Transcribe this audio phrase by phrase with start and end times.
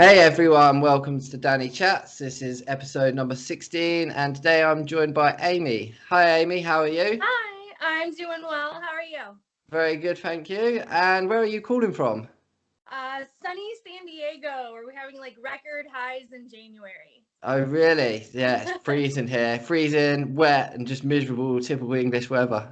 [0.00, 2.16] Hey everyone, welcome to Danny Chats.
[2.16, 5.94] This is episode number 16, and today I'm joined by Amy.
[6.08, 7.20] Hi Amy, how are you?
[7.22, 8.80] Hi, I'm doing well.
[8.80, 9.36] How are you?
[9.68, 10.82] Very good, thank you.
[10.88, 12.28] And where are you calling from?
[12.90, 17.22] Uh, sunny San Diego, where we're having like record highs in January.
[17.42, 18.26] Oh, really?
[18.32, 19.58] Yeah, it's freezing here.
[19.58, 22.66] Freezing, wet, and just miserable, typical English weather.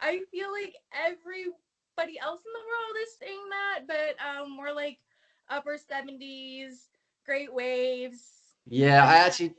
[0.00, 4.98] I feel like everybody else in the world is saying that, but um, we're like
[5.50, 6.88] upper 70s,
[7.24, 8.22] great waves.
[8.66, 9.54] Yeah, I actually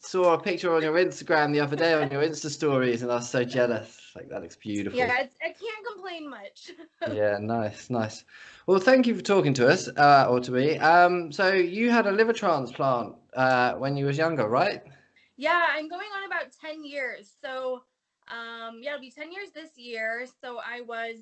[0.00, 3.16] saw a picture on your Instagram the other day on your Insta stories, and I
[3.16, 4.12] was so jealous.
[4.14, 4.98] Like that looks beautiful.
[4.98, 6.70] Yeah, I can't complain much.
[7.14, 8.24] yeah, nice, nice.
[8.66, 10.78] Well, thank you for talking to us, uh, or to me.
[10.78, 14.82] Um, so you had a liver transplant uh, when you was younger, right?
[15.36, 17.30] Yeah, I'm going on about 10 years.
[17.42, 17.82] So,
[18.28, 20.26] um, yeah, it'll be 10 years this year.
[20.40, 21.18] So I was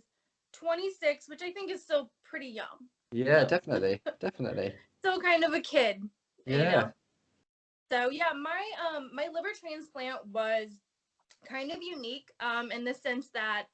[0.52, 2.88] 26, which I think is still pretty young.
[3.14, 4.74] Yeah, definitely, definitely.
[4.98, 6.02] Still kind of a kid.
[6.46, 6.56] Yeah.
[6.56, 6.92] You know?
[7.92, 10.70] So yeah, my um my liver transplant was
[11.48, 13.68] kind of unique um in the sense that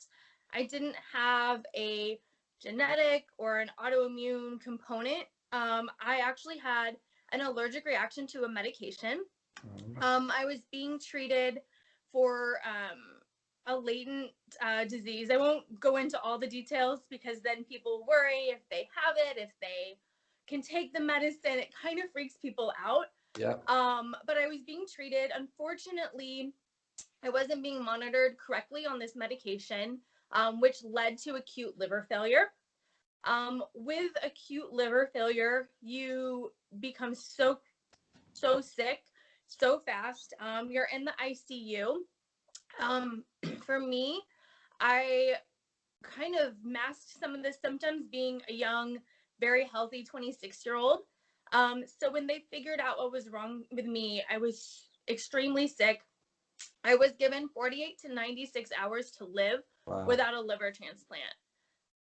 [0.53, 2.21] I didn't have a
[2.61, 5.25] genetic or an autoimmune component.
[5.53, 6.97] Um, I actually had
[7.33, 9.25] an allergic reaction to a medication.
[9.65, 11.61] Oh, um, I was being treated
[12.13, 12.99] for um,
[13.71, 14.31] a latent
[14.65, 15.31] uh, disease.
[15.31, 19.39] I won't go into all the details because then people worry if they have it,
[19.39, 19.99] if they
[20.47, 21.59] can take the medicine.
[21.59, 23.07] It kind of freaks people out.
[23.39, 23.55] Yeah.
[23.69, 25.31] Um, but I was being treated.
[25.37, 26.53] Unfortunately,
[27.25, 29.99] I wasn't being monitored correctly on this medication,
[30.33, 32.53] um, which led to acute liver failure.
[33.25, 37.59] Um, with acute liver failure, you become so,
[38.33, 39.01] so sick
[39.51, 40.35] so fast.
[40.41, 41.97] Um, you're in the ICU.
[42.81, 43.25] Um,
[43.71, 44.21] for me,
[44.81, 45.35] I
[46.03, 48.99] kind of masked some of the symptoms being a young,
[49.39, 51.01] very healthy 26 year old.
[51.53, 56.01] Um, so when they figured out what was wrong with me, I was extremely sick.
[56.83, 60.05] I was given 48 to 96 hours to live wow.
[60.05, 61.23] without a liver transplant.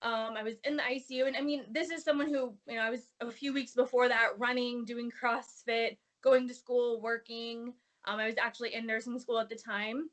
[0.02, 2.82] Um, I was in the ICU, and I mean, this is someone who, you know,
[2.82, 7.74] I was a few weeks before that running, doing CrossFit, going to school, working.
[8.06, 10.10] Um, I was actually in nursing school at the time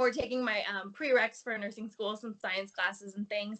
[0.00, 3.58] or taking my um, prereqs for nursing school, some science classes and things.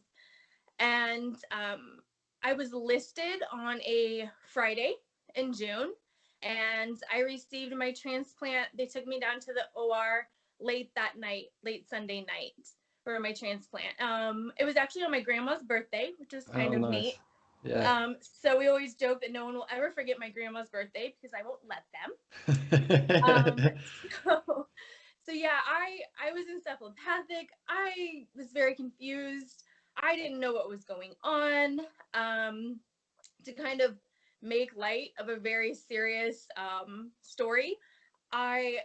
[0.79, 1.99] And um,
[2.43, 4.95] I was listed on a Friday
[5.35, 5.93] in June,
[6.43, 8.69] and I received my transplant.
[8.75, 10.27] They took me down to the OR
[10.59, 12.55] late that night, late Sunday night
[13.05, 14.01] for my transplant.
[14.01, 16.91] Um, it was actually on my grandma's birthday, which is kind oh, of nice.
[16.91, 17.15] neat.
[17.63, 17.93] Yeah.
[17.93, 21.35] Um, so we always joke that no one will ever forget my grandma's birthday because
[21.39, 23.23] I won't let them.
[23.23, 23.71] um,
[24.25, 24.67] so
[25.31, 27.47] so yeah, I I was encephalopathic.
[27.69, 29.63] I was very confused.
[30.03, 31.81] I didn't know what was going on.
[32.15, 32.81] Um,
[33.45, 33.97] to kind of
[34.43, 37.77] make light of a very serious um, story,
[38.33, 38.79] I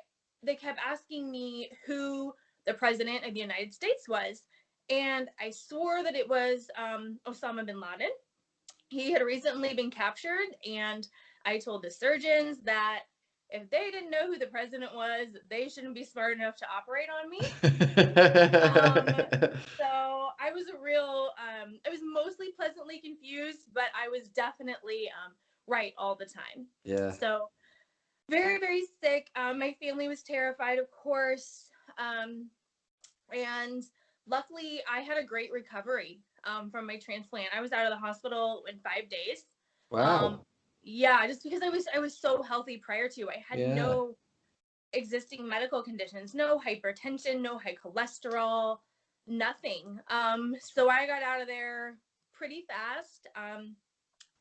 [0.43, 2.33] they kept asking me who
[2.67, 4.43] the president of the United States was,
[4.89, 8.11] and I swore that it was um, Osama bin Laden.
[8.89, 11.07] He had recently been captured, and
[11.43, 13.03] I told the surgeons that
[13.55, 17.07] if they didn't know who the president was, they shouldn't be smart enough to operate
[17.09, 17.39] on me.
[18.61, 24.27] um, so I was a real, um, I was mostly pleasantly confused, but I was
[24.29, 25.33] definitely um,
[25.67, 26.67] right all the time.
[26.83, 27.11] Yeah.
[27.11, 27.49] So
[28.29, 29.29] very, very sick.
[29.35, 31.69] Um, my family was terrified, of course.
[31.97, 32.49] Um,
[33.33, 33.83] and
[34.27, 37.49] luckily, I had a great recovery um, from my transplant.
[37.55, 39.45] I was out of the hospital in five days.
[39.89, 40.45] Wow.
[40.85, 43.73] Yeah just because i was i was so healthy prior to i had yeah.
[43.73, 44.15] no
[44.93, 48.77] existing medical conditions no hypertension no high cholesterol
[49.27, 49.99] nothing.
[50.09, 51.97] Um so i got out of there
[52.33, 53.27] pretty fast.
[53.35, 53.75] Um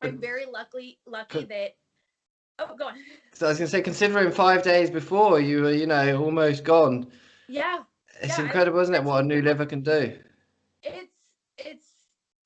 [0.01, 1.75] i'm very lucky lucky that
[2.59, 2.93] oh go on.
[3.33, 7.07] So i was gonna say considering five days before you were you know almost gone.
[7.49, 7.79] Yeah
[8.21, 10.15] it's yeah, incredible isn't it what a new liver can do?
[10.83, 11.11] It's
[11.57, 11.87] it's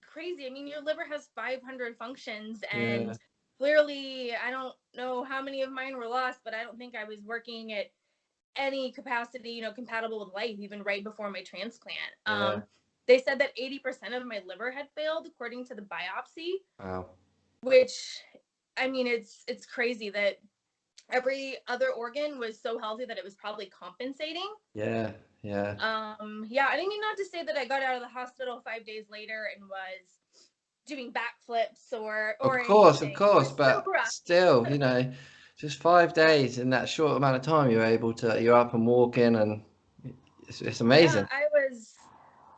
[0.02, 0.48] crazy.
[0.48, 3.14] I mean your liver has 500 functions and yeah
[3.60, 7.04] clearly i don't know how many of mine were lost but i don't think i
[7.04, 7.92] was working at
[8.56, 11.98] any capacity you know compatible with life even right before my transplant.
[12.28, 12.48] Yeah.
[12.48, 12.64] um
[13.08, 17.08] they said that 80% of my liver had failed according to the biopsy wow.
[17.62, 18.22] which
[18.78, 20.40] i mean it's it's crazy that
[21.12, 24.48] every other organ was so healthy that it was probably compensating.
[24.74, 25.12] Yeah
[25.42, 26.16] yeah.
[26.20, 28.62] Um yeah i didn't mean not to say that i got out of the hospital
[28.64, 30.19] five days later and was
[30.90, 33.16] doing backflips or or of course anything.
[33.16, 35.12] of course but still you know
[35.58, 38.86] just five days in that short amount of time you're able to you're up and
[38.86, 39.62] walking and
[40.48, 41.96] it's, it's amazing yeah, i was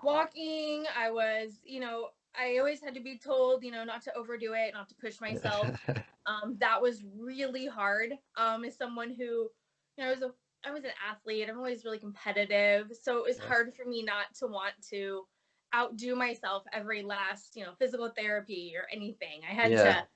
[0.03, 2.07] walking i was you know
[2.39, 5.19] I always had to be told, you know, not to overdo it, not to push
[5.19, 5.67] myself.
[6.25, 8.13] um, that was really hard.
[8.37, 9.49] Um, as someone who, you
[9.97, 10.31] know, I was a
[10.63, 11.47] I was an athlete.
[11.49, 15.25] I'm always really competitive, so it was hard for me not to want to
[15.75, 19.41] outdo myself every last, you know, physical therapy or anything.
[19.49, 19.77] I had Yeah.
[19.77, 20.07] to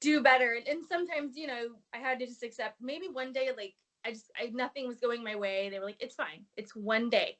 [0.00, 2.80] do better, and, and sometimes, you know, I had to just accept.
[2.80, 3.74] Maybe one day, like
[4.04, 5.70] I just, I nothing was going my way.
[5.70, 6.46] They were like, "It's fine.
[6.56, 7.38] It's one day.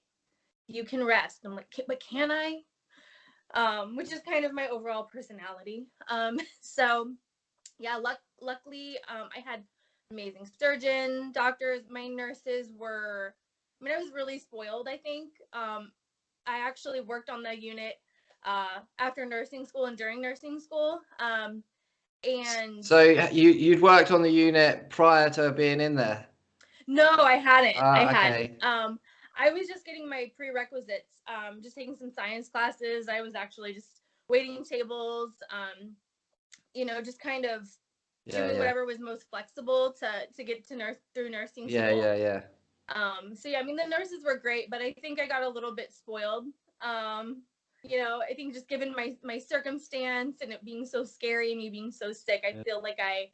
[0.69, 2.63] You can rest." I'm like, "But can I?"
[3.55, 5.87] Um, which is kind of my overall personality.
[6.09, 7.13] Um, so
[7.79, 9.65] yeah, luck, luckily, um, I had
[10.11, 11.83] amazing surgeon, doctors.
[11.91, 13.35] My nurses were,
[13.81, 15.33] I mean, I was really spoiled, I think.
[15.53, 15.93] Um,
[16.47, 17.95] I actually worked on the unit
[18.45, 21.01] uh, after nursing school and during nursing school.
[21.19, 21.63] Um,
[22.25, 26.27] and so you you'd worked on the unit prior to being in there.
[26.87, 27.77] no, I hadn't.
[27.77, 28.63] Ah, I hadn't.
[28.63, 28.99] Um,
[29.39, 33.09] I was just getting my prerequisites, um, just taking some science classes.
[33.09, 35.93] I was actually just waiting tables, um,
[36.75, 37.69] you know, just kind of
[38.27, 41.87] Yeah, doing yeah, whatever was most flexible to to get to nurse through nursing yeah,
[41.87, 41.99] school.
[42.03, 42.41] Yeah, yeah, yeah.
[42.89, 45.49] Um, so yeah, I mean the nurses were great, but I think I got a
[45.49, 46.47] little bit spoiled.
[46.81, 47.43] Um,
[47.85, 51.61] you know, I think just given my my circumstance and it being so scary and
[51.61, 53.31] me being so sick, I feel like I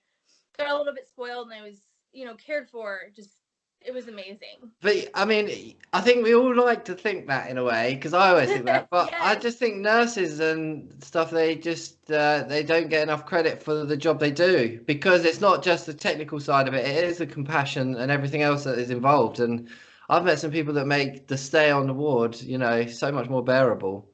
[0.57, 1.81] got a little bit spoiled and I was,
[2.13, 3.11] you know, cared for.
[3.15, 3.38] Just
[3.81, 4.71] it was amazing.
[4.81, 8.13] But I mean, I think we all like to think that in a way, because
[8.15, 8.89] I always think that.
[8.91, 13.63] But I just think nurses and stuff they just uh, they don't get enough credit
[13.63, 17.05] for the job they do because it's not just the technical side of it; it
[17.05, 19.41] is the compassion and everything else that is involved.
[19.41, 19.69] And
[20.09, 23.29] I've met some people that make the stay on the ward, you know, so much
[23.29, 24.09] more bearable.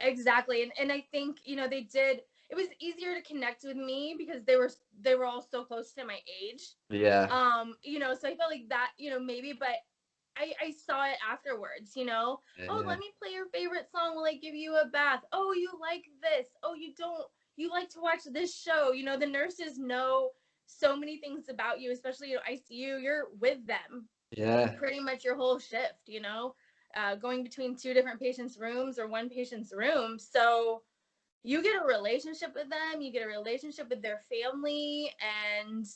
[0.00, 0.62] Exactly.
[0.62, 2.22] And and I think, you know, they did
[2.54, 4.70] it was easier to connect with me because they were
[5.00, 6.74] they were all so close to my age.
[6.90, 9.76] Yeah, um you know so i felt like that you know maybe but
[10.36, 12.40] i i saw it afterwards you know?
[12.58, 15.24] Yeah, oh let me play your favorite song while i give you a bath.
[15.32, 16.48] Oh you like this.
[16.62, 18.92] Oh you don't you like to watch this show.
[18.92, 20.30] You know the nurses know
[20.66, 24.72] so many things about you especially you know icu you're with them yeah.
[24.76, 26.54] pretty much your whole shift you know?
[26.96, 30.18] Uh, going between two different patients rooms or one patient's room.
[30.18, 30.82] So
[31.44, 35.12] you get a relationship with them you get a relationship with their family
[35.62, 35.86] and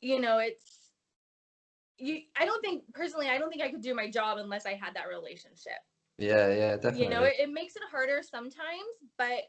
[0.00, 0.90] you know it's
[1.98, 4.74] you i don't think personally i don't think i could do my job unless i
[4.74, 5.80] had that relationship
[6.18, 7.04] Yeah, yeah, definitely.
[7.04, 9.44] you know it, it makes it harder sometimes but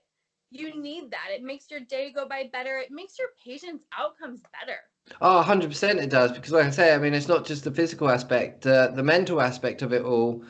[0.49, 4.41] you need that it makes your day go by better it makes your patients outcomes
[4.59, 4.79] better
[5.21, 6.31] Oh, 100% it does.
[6.33, 9.41] Because, like I say, I mean, it's not just the physical aspect, uh, the mental
[9.41, 10.43] aspect of it all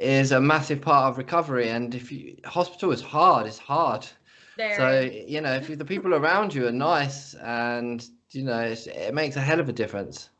[0.00, 1.68] is a massive part of recovery.
[1.68, 4.06] And if you, hospital is hard, it's hard.
[4.56, 8.86] there So, you know, if the people around you are nice and, you know, it's,
[8.86, 10.30] it makes a hell of a difference.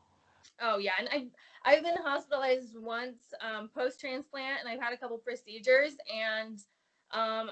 [0.61, 1.27] Oh yeah, and I've
[1.63, 5.93] I've been hospitalized once um, post transplant, and I've had a couple procedures.
[6.13, 6.59] And
[7.11, 7.51] um,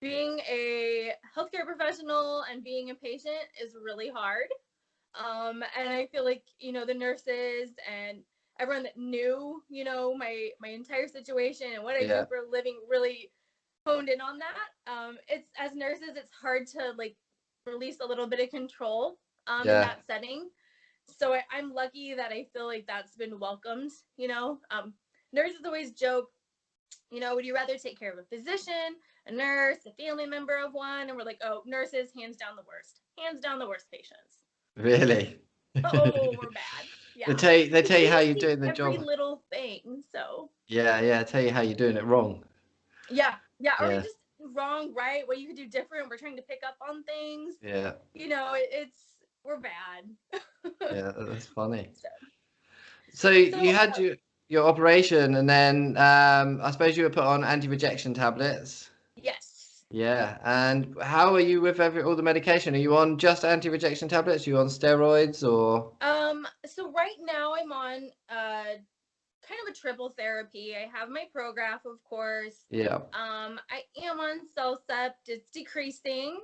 [0.00, 4.48] being a healthcare professional and being a patient is really hard.
[5.14, 8.18] Um, and I feel like you know the nurses and
[8.58, 12.22] everyone that knew you know my my entire situation and what I Yeah.
[12.22, 13.32] do for a living really
[13.86, 14.92] honed in on that.
[14.92, 17.16] Um, it's as nurses, it's hard to like
[17.66, 19.74] release a little bit of control um, Yeah.
[19.74, 20.48] in that setting
[21.08, 23.90] so I, I'm lucky that I feel like that's been welcomed.
[24.16, 24.94] You know, um,
[25.32, 26.30] nurses always joke,
[27.10, 28.96] you know, would you rather take care of a physician,
[29.26, 31.08] a nurse, a family member of one?
[31.08, 34.44] And we're like, oh, nurses, hands down the worst, hands down the worst patients.
[34.76, 35.40] Really.
[35.84, 36.86] Oh, we're bad.
[37.16, 37.26] Yeah.
[37.28, 38.96] They tell you, they tell you how you're doing the every job.
[39.04, 40.02] little thing.
[40.12, 42.44] So Yeah, yeah, tell you how you're doing it wrong.
[43.10, 43.72] yeah, yeah.
[43.80, 44.00] Or Yeah.
[44.02, 44.16] just
[44.54, 45.26] wrong, right?
[45.28, 46.08] What you could do different.
[46.08, 47.56] We're trying to pick up on things.
[47.62, 49.02] Yeah, You know, it, it's
[49.44, 50.04] we're bad.
[50.92, 51.90] yeah, that's funny.
[51.94, 52.08] So-
[53.14, 54.16] So you had your
[54.48, 58.90] your operation, and then um, I suppose you were put on anti-rejection tablets.
[59.92, 62.74] Yeah, and how are you with every all the medication?
[62.74, 64.46] Are you on just anti-rejection tablets?
[64.46, 65.92] Are you on steroids or?
[66.00, 68.72] Um, so right now I'm on uh
[69.46, 70.74] kind of a triple therapy.
[70.74, 72.64] I have my Prograf, of course.
[72.70, 75.26] Yeah, Um, I am on Cellcept.
[75.26, 76.40] It's decreasing.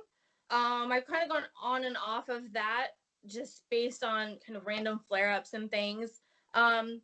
[0.51, 2.89] Um, I've kind of gone on and off of that
[3.25, 6.21] just based on kind of random flare-ups and things.
[6.53, 7.01] Um,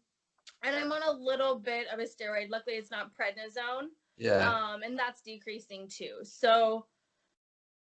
[0.63, 2.49] and I'm on a little bit of a steroid.
[2.49, 6.19] Luckily, it's not prednisone yeah, um, and that's decreasing too.
[6.23, 6.87] So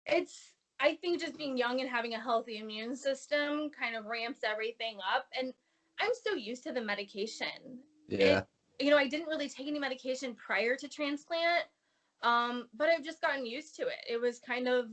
[0.06, 4.44] it's I think just being young and having a healthy immune system kind of ramps
[4.44, 5.28] everything up.
[5.38, 5.54] And
[6.00, 7.80] I'm so used to the medication.
[8.08, 8.46] yeah,
[8.80, 11.66] You know, I didn't really take any medication prior to transplant,
[12.22, 14.00] um, but I've just gotten used to it.
[14.10, 14.90] It was kind of,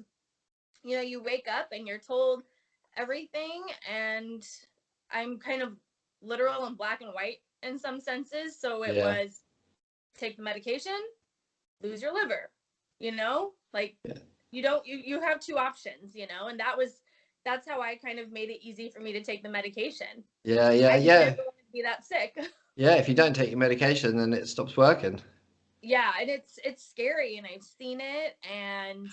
[0.84, 2.44] you know, you wake up and you're told
[2.96, 4.46] everything, and
[5.10, 5.76] I'm kind of
[6.22, 8.58] literal and black and white in some senses.
[8.58, 9.00] So it Yeah.
[9.00, 9.44] was
[10.16, 10.98] take the medication,
[11.82, 12.50] lose your liver.
[13.00, 14.14] you know like Yeah.
[14.50, 17.00] you don't you, you have two options you know and that was
[17.44, 20.70] that's how i kind of made it easy for me to take the medication Yeah,
[20.70, 21.18] yeah, I yeah.
[21.20, 22.38] never wanted to be that sick
[22.76, 25.20] Yeah, if you don't take your medication, then it stops working.
[25.82, 29.10] yeah and it's it's scary and i've seen it and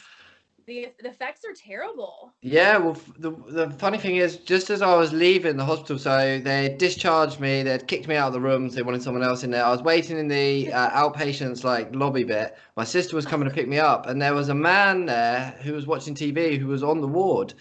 [0.69, 4.81] the, the effects are terrible Yeah, well, f- the the funny thing is, just as
[4.81, 8.39] I was leaving the hospital, so they discharged me, they'd kicked me out of the
[8.39, 9.65] rooms, they wanted someone else in there.
[9.65, 12.55] I was waiting in the uh, outpatients like lobby bit.
[12.77, 15.73] My sister was coming to pick me up, and there was a man there who
[15.73, 17.53] was watching TV who was on the ward,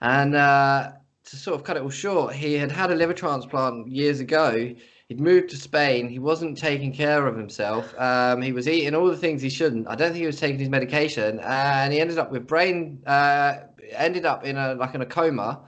[0.00, 0.92] and uh,
[1.26, 4.74] to sort of cut it all short, he had had a liver transplant years ago.
[5.08, 6.08] He'd moved to Spain.
[6.08, 7.94] He wasn't taking care of himself.
[7.98, 9.86] Um, he was eating all the things he shouldn't.
[9.86, 13.02] I don't think he was taking his medication, and he ended up with brain.
[13.06, 13.56] Uh,
[13.92, 15.60] ended up in a like in a coma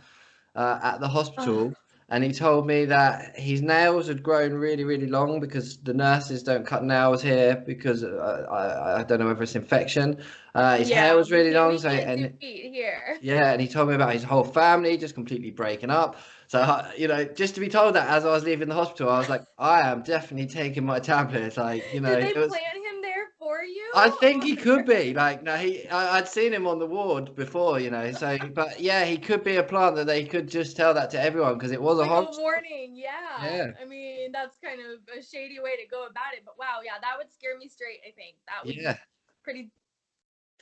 [0.54, 1.74] uh, at the hospital.
[2.08, 6.44] And he told me that his nails had grown really, really long because the nurses
[6.44, 10.22] don't cut nails here because uh, I, I don't know whether it's infection.
[10.54, 13.96] Uh, his hair was really long, so and feet here yeah, and he told me
[13.96, 16.16] about his whole family just completely breaking up.
[16.48, 19.18] So, you know, just to be told that as I was leaving the hospital, I
[19.18, 21.56] was like, I am definitely taking my tablets.
[21.56, 22.48] Like, you know, did they was.
[22.48, 25.88] plant him there for you I think he could be like no, he.
[25.88, 28.12] I, I'd seen him on the ward before, you know.
[28.12, 31.20] So, but yeah, he could be a plant that they could just tell that to
[31.20, 32.36] everyone because it was a like hospital.
[32.36, 33.42] a warning yeah.
[33.42, 33.72] Yeah.
[33.80, 36.98] i mean that's kind of a shady way to go about it but wow yeah
[37.00, 38.98] that would scare me straight i think that would Yeah, be
[39.42, 39.70] pretty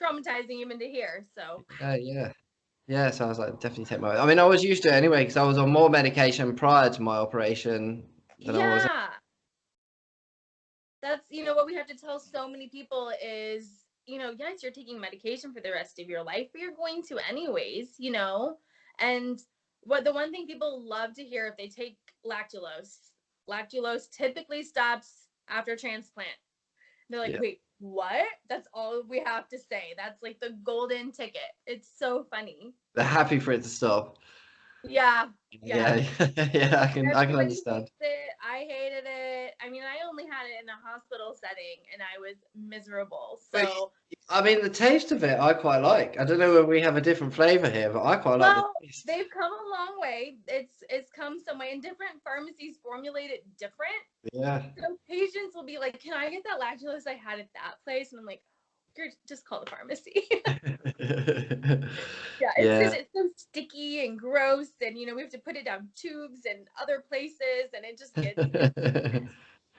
[0.01, 2.33] traumatizing even to hear so yeah, yeah,
[2.87, 3.11] yeah.
[3.11, 4.17] So I was like, definitely take my.
[4.17, 6.91] I mean, I was used to it anyway because I was on more medication prior
[6.91, 8.05] to my operation
[8.45, 8.87] than I was.
[8.87, 9.09] yeah
[11.03, 14.63] that's you know what we have to tell so many people is you know yes
[14.63, 18.11] you're taking medication for the rest of your life but you're going to anyways you
[18.11, 18.57] know
[18.99, 19.41] and
[19.83, 23.11] what the one thing people love to hear if they take lactulose
[23.49, 26.29] lactulose typically stops after transplant
[27.11, 27.41] they're like Yeah.
[27.41, 28.27] wait what?
[28.49, 29.95] That's all we have to say.
[29.97, 31.43] That's like the golden ticket.
[31.67, 32.75] It's so funny.
[32.95, 33.63] They're happy for it
[34.91, 35.31] stop.
[35.63, 35.97] yeah Yeah,
[36.53, 37.89] yeah, I can, I can understand.
[38.45, 39.55] I hated it.
[39.61, 43.41] I mean, I only had it in a hospital setting, and I was miserable.
[43.53, 43.91] So,
[44.29, 46.19] I mean, the taste of it, I quite like.
[46.21, 48.73] I don't know whether we have a different flavor here, but I quite like Well,
[48.81, 49.07] the taste.
[49.07, 50.37] they've come a long way.
[50.47, 54.03] It's it's come some way, and different pharmacies formulate it different.
[54.33, 57.75] Yeah, So patients will be like, "Can I get that lactulose I had at that
[57.85, 58.43] place?" And I'm like,
[58.97, 60.25] "You're just call the pharmacy."
[62.41, 62.79] yeah, it's Yeah.
[62.79, 65.89] just it's so sticky and gross, and you know we have to put it down
[65.95, 69.21] tubes and other places, and it just gets a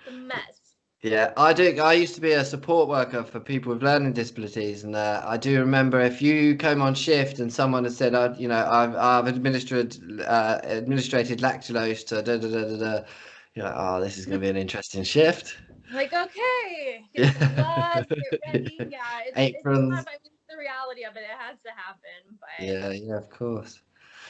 [0.11, 0.75] mess.
[1.01, 1.79] Yeah, I do.
[1.79, 5.37] I used to be a support worker for people with learning disabilities, and uh, I
[5.37, 8.95] do remember if you came on shift and someone had said, "I, you know, I've
[8.95, 13.05] I've administered uh, administrated lactulose to da da da da da,"
[13.53, 15.57] you're like, "Oh, this is going to be an interesting shift."
[15.91, 18.87] Like, okay, get gloves, get ready.
[18.91, 19.89] Yeah, it's, it's Aprons.
[19.89, 20.05] tough.
[20.07, 21.23] I mean, it's the reality of it.
[21.23, 23.81] It has to happen, but Yeah, yeah, of course.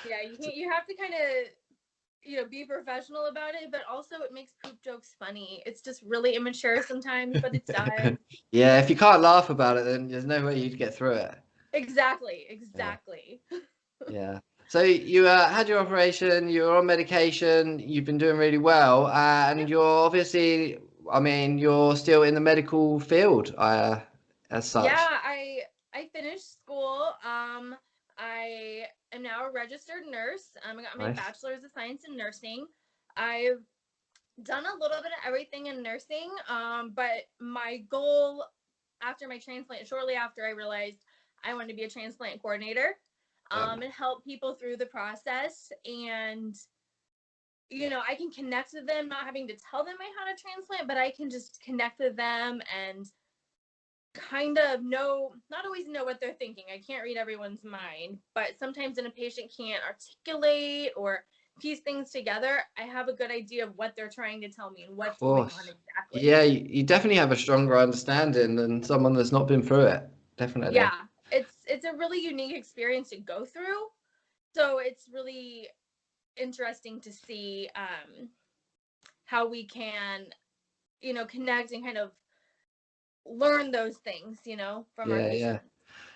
[0.03, 1.47] yeah, you can't, you have to kind of
[2.23, 5.63] you know be professional about it, but also it makes poop jokes funny.
[5.65, 8.17] It's just really immature sometimes, but it's done.
[8.51, 11.35] Yeah, if you can't laugh about it, then there's no way you'd get through it.
[11.73, 13.41] exactly, exactly.
[14.07, 14.39] Yeah.
[14.67, 19.05] So you uh, had your operation, you were on medication, you've been doing really well,
[19.07, 20.77] uh, and you're obviously,
[21.11, 23.99] I mean, you're still in the medical field, uh,
[24.49, 24.85] as such.
[24.85, 25.61] Yeah, I
[25.93, 27.13] I finished school.
[27.23, 27.75] Um,
[28.17, 30.49] I am now a registered nurse.
[30.67, 31.15] Um, I got my Nice.
[31.15, 32.67] bachelor's of science in nursing.
[33.17, 33.63] I've
[34.43, 36.29] done a little bit of everything in nursing.
[36.49, 38.45] Um, but my goal
[39.01, 41.03] after my transplant, shortly after, I realized
[41.43, 42.97] I wanted to be a transplant coordinator.
[43.51, 43.59] Yeah.
[43.63, 46.55] Um, and help people through the process and
[47.69, 50.39] you know, I can connect with them, not having to tell them I had a
[50.39, 53.05] transplant, but I can just connect with them and
[54.13, 56.65] kind of know, not always know what they're thinking.
[56.73, 61.25] I can't read everyone's mind, but sometimes when a patient can't articulate or
[61.59, 64.83] piece things together, I have a good idea of what they're trying to tell me
[64.83, 66.21] and what's going on exactly.
[66.21, 70.09] Yeah, you, you definitely have a stronger understanding than someone that's not been through it.
[70.37, 70.75] Definitely.
[70.75, 70.91] yeah
[71.31, 73.87] it's it's a really unique experience to go through
[74.53, 75.67] so it's really
[76.37, 78.29] interesting to see um
[79.25, 80.27] how we can
[81.01, 82.11] you know connect and kind of
[83.25, 85.59] learn those things you know from our Yeah, yeah.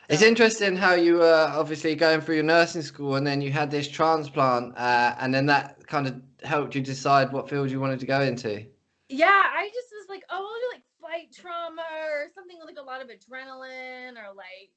[0.09, 3.69] It's interesting how you were obviously going through your nursing school and then you had
[3.71, 7.99] this transplant, uh, and then that kind of helped you decide what field you wanted
[7.99, 8.65] to go into.
[9.09, 12.81] yeah i just was like oh i'll do like flight trauma or something with like
[12.81, 14.71] a lot of adrenaline or like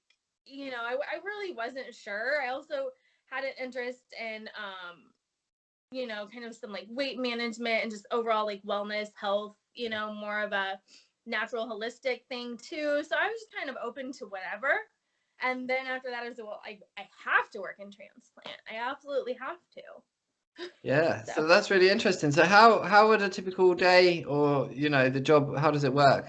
[0.45, 2.91] you know I, I really wasn't sure i also
[3.27, 5.13] had an interest in um
[5.93, 9.89] you know kind of some like weight management and just overall like wellness health you
[9.91, 10.79] know more of a
[11.27, 13.03] natural holistic thing too.
[13.09, 14.73] So I was just kind of open to whatever.
[15.41, 18.59] And then after that, I was like, well, I, I have to work in transplant.
[18.71, 19.83] I absolutely have to.
[20.83, 22.31] Yeah, So- so that's really interesting.
[22.33, 25.93] So how how would a typical day or you know the job how does it
[25.93, 26.27] work?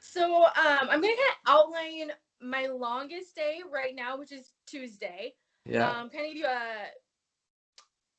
[0.00, 2.10] So um, I'm gonna kind of outline
[2.42, 5.34] my longest day right now, which is Tuesday.
[5.64, 5.88] Yeah.
[5.88, 6.88] Um, kind of give you a.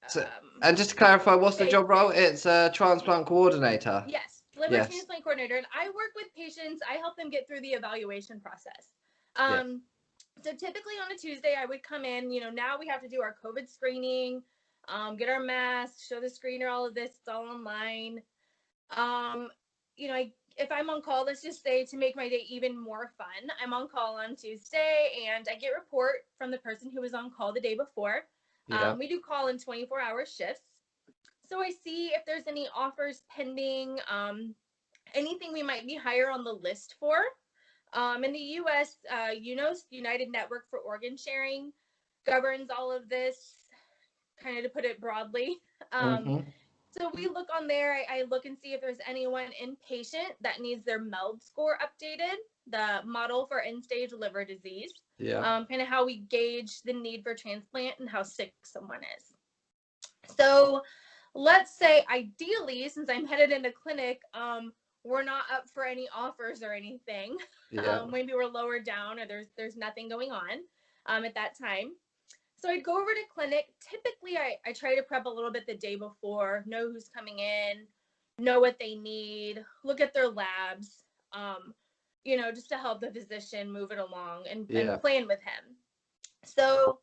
[0.07, 2.09] So- um, And just to clarify, what's the job role?
[2.09, 4.05] It's a transplant coordinator.
[4.07, 4.87] Yes, liver Yes.
[4.87, 6.81] transplant coordinator, and I work with patients.
[6.89, 8.91] I help them get through the evaluation process.
[9.35, 9.83] Um,
[10.43, 12.29] So typically on a Tuesday, I would come in.
[12.29, 14.43] You know, now we have to do our COVID screening,
[14.89, 17.11] um, get our masks, show the screener all of this.
[17.15, 18.21] It's all online.
[18.91, 19.49] Um,
[19.95, 22.77] you know, I, if I'm on call, let's just say to make my day even
[22.77, 26.99] more fun, I'm on call on Tuesday, and I get report from the person who
[26.99, 28.27] was on call the day before.
[28.67, 28.91] Yeah.
[28.91, 30.61] Um, we do call in 24 hour shifts.
[31.47, 34.55] So I see if there's any offers pending, um,
[35.13, 37.17] anything we might be higher on the list for.
[37.93, 41.71] Um, in the US, uh, UNOS, United Network for Organ Sharing,
[42.25, 43.55] governs all of this,
[44.41, 45.57] kind of to put it broadly.
[45.91, 46.53] Um, Mhm.
[46.97, 50.61] So we look on there, I, I look and see if there's anyone inpatient that
[50.61, 52.35] needs their MELD score updated,
[52.67, 55.39] the model for end stage liver disease Yeah.
[55.39, 59.33] um, kind of how we gauge the need for transplant and how sick someone is.
[60.37, 60.81] So
[61.33, 64.71] let's say ideally, since I'm headed into clinic, um,
[65.03, 67.37] we're not up for any offers or anything.
[67.71, 67.81] Yeah.
[67.81, 70.63] Um, maybe we're lower down or there's there's nothing going on
[71.05, 71.91] um, at that time.
[72.65, 73.67] So I'd go over to clinic.
[73.79, 77.37] Typically, I, I try to prep a little bit the day before, know who's coming
[77.37, 77.85] in,
[78.39, 81.75] know what they need, look at their labs, um,
[82.23, 84.93] you know, just to help the physician move it along and, Yeah.
[84.93, 85.75] and plan with him.
[86.43, 87.01] So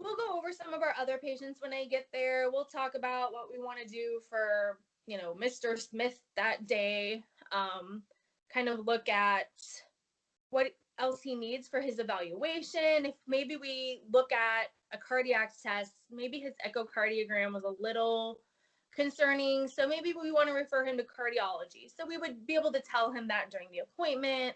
[0.00, 2.50] we'll go over some of our other patients when I get there.
[2.50, 5.78] We'll talk about what we want to do for, you know, Mr.
[5.78, 7.22] Smith that day.
[7.52, 8.02] Um,
[8.52, 9.52] kind of look at
[10.50, 13.06] what else he needs for his evaluation.
[13.06, 18.38] If maybe we look at a cardiac test, maybe his echocardiogram was a little
[18.94, 19.66] concerning.
[19.68, 21.90] So maybe we want to refer him to cardiology.
[21.94, 24.54] So we would be able to tell him that during the appointment,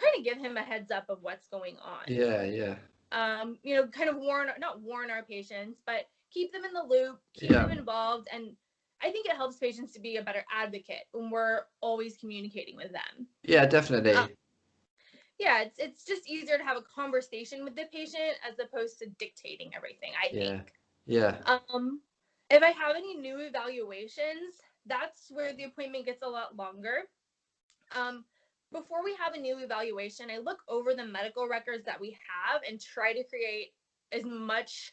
[0.00, 2.42] kind of give him a heads up of what's going on Yeah.
[2.42, 2.76] Yeah.
[3.12, 6.82] um, you know, kind of warn, not warn our patients, but keep them in the
[6.82, 7.66] loop, keep Yeah.
[7.66, 8.28] them involved.
[8.32, 8.56] And
[9.00, 12.90] I think it helps patients to be a better advocate when we're always communicating with
[12.92, 13.28] them.
[13.42, 13.66] Yeah.
[13.66, 14.12] Definitely.
[14.12, 14.28] Uh,
[15.38, 19.06] Yeah, it's, it's just easier to have a conversation with the patient as opposed to
[19.18, 20.38] dictating everything, I Yeah.
[20.38, 20.72] think.
[21.06, 21.42] Yeah.
[21.46, 22.02] Um,
[22.50, 27.02] if I have any new evaluations, that's where the appointment gets a lot longer.
[27.94, 28.24] Um,
[28.72, 32.62] before we have a new evaluation, I look over the medical records that we have
[32.68, 33.74] and try to create
[34.12, 34.92] as much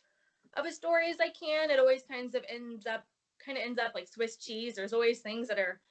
[0.55, 1.69] of a story as I can.
[1.71, 3.05] It always kind of ends up
[3.43, 4.75] kind of ends up like Swiss cheese.
[4.75, 5.81] There's always things that are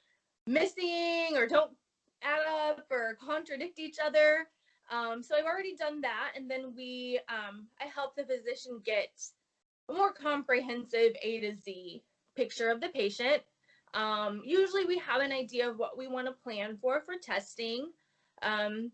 [0.47, 1.71] missing or don't
[2.21, 4.47] add up or contradict each other.
[4.91, 9.09] Um, so I've already done that, and then we um, I help the physician get
[9.89, 12.03] a more comprehensive A to Z
[12.35, 13.41] picture of the patient.
[13.93, 17.91] Um, usually, we have an idea of what we want to plan for for testing,
[18.41, 18.91] um,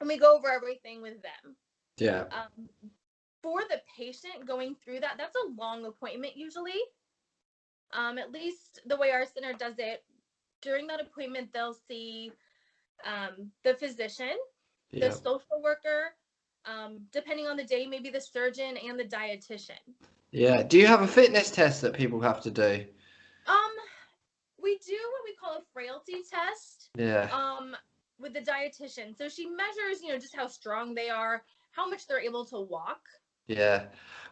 [0.00, 1.56] and we go over everything with them.
[1.98, 2.24] Yeah.
[2.30, 2.68] Um,
[3.42, 6.80] for the patient going through that, that's a long appointment usually.
[7.92, 10.02] Um, at least the way our center does it,
[10.60, 12.32] during that appointment, they'll see
[13.04, 14.36] um, the physician,
[14.92, 16.14] the social worker,
[16.64, 19.78] um, depending on the day, maybe the surgeon and the dietitian.
[20.32, 20.62] Yeah.
[20.62, 22.84] Do you have a fitness test that people have to do?
[23.46, 23.72] Um,
[24.60, 27.28] we do what we call a frailty test Yeah.
[27.32, 27.76] um,
[28.18, 29.16] with the dietitian.
[29.16, 32.60] So she measures, you know, just how strong they are, how much they're able to
[32.60, 33.00] walk.
[33.46, 33.84] Yeah.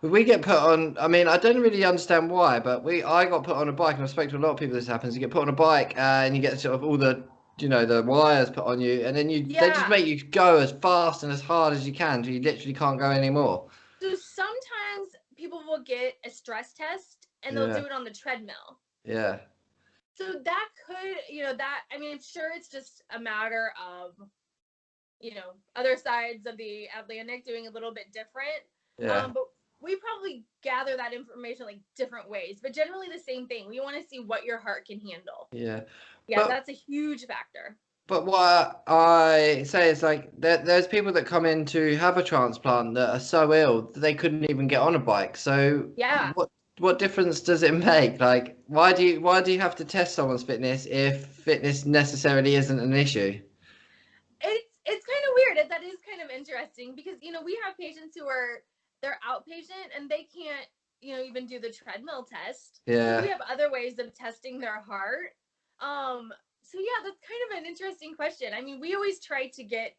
[0.03, 3.45] We get put on, I mean, I don't really understand why, but we I got
[3.45, 5.15] put on a bike and I spoke to a lot of people this happens.
[5.15, 7.23] You get put on a bike uh, and you get sort of all the,
[7.59, 10.59] you know, the wires put on you and then you they just make you go
[10.59, 13.69] as fast and as hard as you can till you literally can't go anymore.
[14.01, 17.81] So sometimes people will get a stress test and they'll Yeah.
[17.81, 18.81] do it on the treadmill.
[19.05, 19.41] Yeah.
[20.15, 24.15] So that could, you know, that I mean, I'm sure it's just a matter of,
[25.21, 28.63] you know, other sides of the Atlantic doing a little bit different.
[28.99, 29.25] Yeah.
[29.25, 29.45] Um, but
[29.81, 33.69] we probably gather that information like different ways, but generally the same thing.
[33.69, 35.49] We want to see what your heart can handle.
[35.53, 35.81] Yeah.
[36.27, 37.77] Yeah, But- that's a huge factor.
[38.07, 42.23] But what I say is like there, there's people that come in to have a
[42.23, 45.37] transplant that are so ill that they couldn't even get on a bike.
[45.39, 46.33] So Yeah.
[46.35, 48.21] what what difference does it make?
[48.21, 52.57] Like why do you why do you have to test someone's fitness if fitness necessarily
[52.57, 53.41] isn't an issue?
[54.43, 55.71] It's it's kind of weird.
[55.71, 58.63] That is kind of interesting because you know we have patients who are
[59.01, 60.67] they're outpatient and they can't
[61.01, 62.81] you know even do the treadmill test.
[62.87, 63.23] Yeah.
[63.23, 65.31] We have other ways of testing their heart.
[65.81, 66.33] Um,
[66.63, 68.53] so yeah, that's kind of an interesting question.
[68.57, 69.95] I mean, we always try to get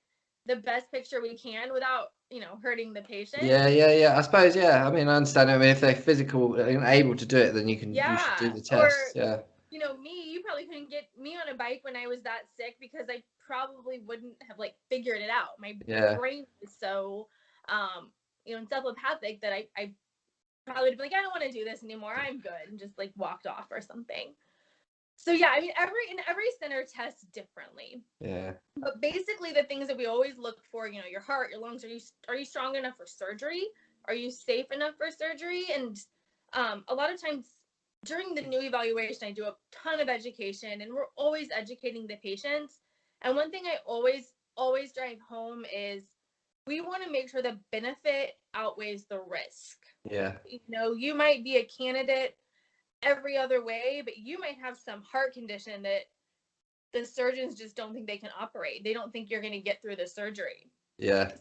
[0.45, 3.43] the best picture we can without, you know, hurting the patient.
[3.43, 4.17] Yeah, yeah, yeah.
[4.17, 4.87] I suppose, yeah.
[4.87, 5.49] I mean, I understand.
[5.51, 8.17] I mean, if they're physical and able to do it, then you can Yeah, you
[8.17, 9.15] should do the or- test.
[9.15, 9.39] yeah.
[9.71, 12.43] You know, me, you probably couldn't get me on a bike when I was that
[12.55, 15.59] sick because I probably wouldn't have like figured it out.
[15.59, 16.15] My Yeah.
[16.15, 17.27] brain is so
[17.67, 18.11] um,
[18.45, 19.91] you know, encephalopathic that I, I
[20.65, 22.15] probably would have been like, I don't want to do this anymore.
[22.15, 24.33] I'm good and just like walked off or something.
[25.17, 28.03] So yeah, I mean every in every center tests differently.
[28.19, 28.53] Yeah.
[28.77, 31.83] but basically the things that we always look for you know your heart your lungs
[31.83, 33.63] are you are you strong enough for surgery
[34.07, 35.97] are you safe enough for surgery and
[36.53, 37.55] um, a lot of times
[38.05, 42.17] during the new evaluation i do a ton of education and we're always educating the
[42.17, 42.81] patients
[43.21, 46.03] and one thing i always always drive home is
[46.67, 49.77] we want to make sure the benefit outweighs the risk
[50.09, 50.33] Yeah.
[50.45, 52.35] you know you might be a candidate
[53.05, 56.01] every other way but you might have some heart condition that
[56.95, 58.83] the surgeons just don't think they can operate.
[58.83, 60.71] They don't think you're going to get through the surgery.
[60.97, 61.33] Yeah.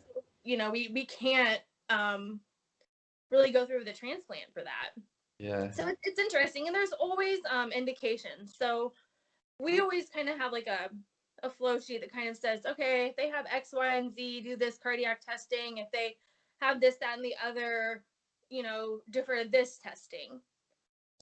[0.43, 2.41] you know we we can't um
[3.31, 4.91] really go through the transplant for that.
[5.39, 5.71] Yeah.
[5.71, 8.55] so it's, it's interesting and there's always um indications.
[8.59, 8.93] So
[9.61, 10.91] we always kind of have like a
[11.45, 14.41] a flow sheet that kind of says okay if they have x y and z
[14.41, 15.79] do this cardiac testing.
[15.79, 16.17] If they
[16.61, 18.03] have this that and the other
[18.51, 20.41] you know different this testing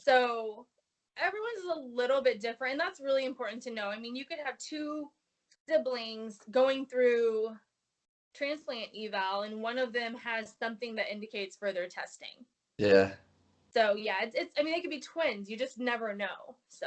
[0.04, 0.66] so
[1.16, 4.38] everyone's a little bit different and that's really important to know i mean you could
[4.44, 5.08] have two
[5.68, 7.50] siblings going through
[8.34, 12.44] transplant eval and one of them has something that indicates further testing
[12.78, 13.12] Yeah.
[13.74, 15.48] so yeah, it's, it's I mean they could be twins.
[15.48, 16.56] You just never know.
[16.68, 16.86] So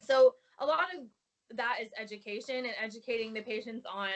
[0.00, 1.04] so a lot of
[1.56, 4.10] that is education and educating the patients on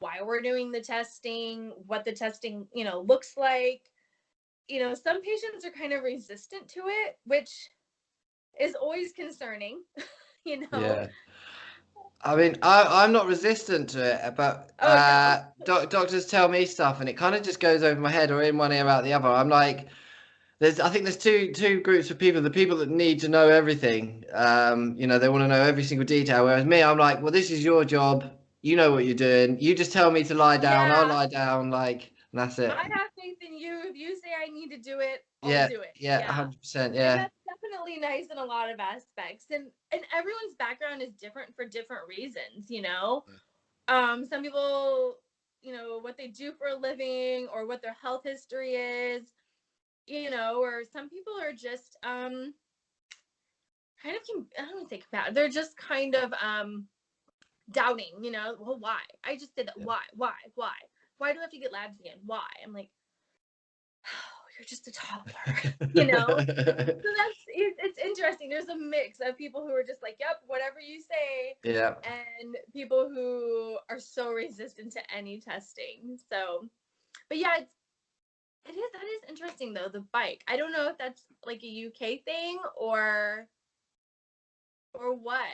[0.00, 3.87] why we're doing the testing, what the testing, you know, looks like.
[4.68, 7.70] You know, some patients are kind of resistant to it, which
[8.60, 9.82] is always concerning,
[10.44, 10.66] you know.
[10.72, 11.06] Yeah.
[12.22, 14.92] I mean, I, I'm not resistant to it, but Oh, no.
[14.92, 18.30] uh, doc- doctors tell me stuff, and it kind of just goes over my head,
[18.30, 19.28] or in one ear out the other.
[19.28, 19.86] I'm like,
[20.58, 23.48] there's, I think there's two two groups of people: the people that need to know
[23.48, 26.44] everything, um, you know, they want to know every single detail.
[26.44, 28.24] Whereas me, I'm like, well, this is your job.
[28.62, 29.60] You know what you're doing.
[29.60, 30.90] You just tell me to lie down.
[30.90, 31.70] I'll lie down.
[31.70, 32.70] Like, and that's it.
[32.70, 33.82] I have faith in you.
[33.84, 35.92] If you say I need to do it, I'll Yeah, do it.
[35.96, 36.94] Yeah, hundred percent.
[36.94, 39.46] And Yeah, that's definitely nice in a lot of aspects.
[39.50, 43.24] And and everyone's background is different for different reasons, you know.
[43.88, 45.16] Um, some people,
[45.62, 49.32] you know, what they do for a living or what their health history is,
[50.06, 52.54] you know, or some people are just um
[54.02, 54.22] kind of
[54.58, 55.34] I don't want to say combative.
[55.34, 56.88] They're just kind of um
[57.70, 59.00] doubting, you know, well why?
[59.24, 59.76] I just did that.
[59.76, 59.84] Yeah.
[59.86, 60.00] Why?
[60.14, 60.34] Why?
[60.54, 60.72] Why?
[61.18, 62.18] Why do I have to get labs again?
[62.24, 62.46] Why?
[62.64, 62.90] I'm like,
[64.06, 65.34] oh, you're just a toddler.
[65.94, 66.26] you know?
[66.28, 70.42] so that's it, it's interesting there's a mix of people who are just like yep
[70.46, 76.68] whatever you say yeah, and people who are so resistant to any testing so
[77.28, 77.72] but yeah it's
[78.66, 81.86] it is that is interesting though the bike i don't know if that's like a
[81.86, 83.48] uk thing or
[84.94, 85.46] or what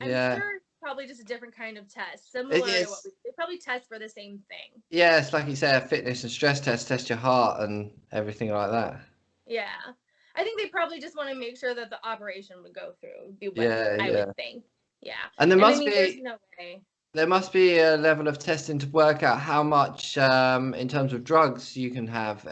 [0.00, 0.34] i'm Yeah.
[0.36, 3.88] sure probably just a different kind of test similar to what we, they probably test
[3.88, 5.18] for the same thing yeah.
[5.18, 8.70] It's like you say, a fitness and stress test, test your heart and everything like
[8.70, 9.00] that.
[9.46, 9.94] Yeah.
[10.34, 13.26] I think they probably just want to make sure that the operation would go through.
[13.26, 14.24] Would be what Yeah, I yeah.
[14.26, 14.64] would think.
[15.00, 15.14] Yeah.
[15.38, 16.82] And there And I must mean, be no way.
[17.14, 21.12] there must be a level of testing to work out how much um, in terms
[21.12, 22.42] of drugs you can have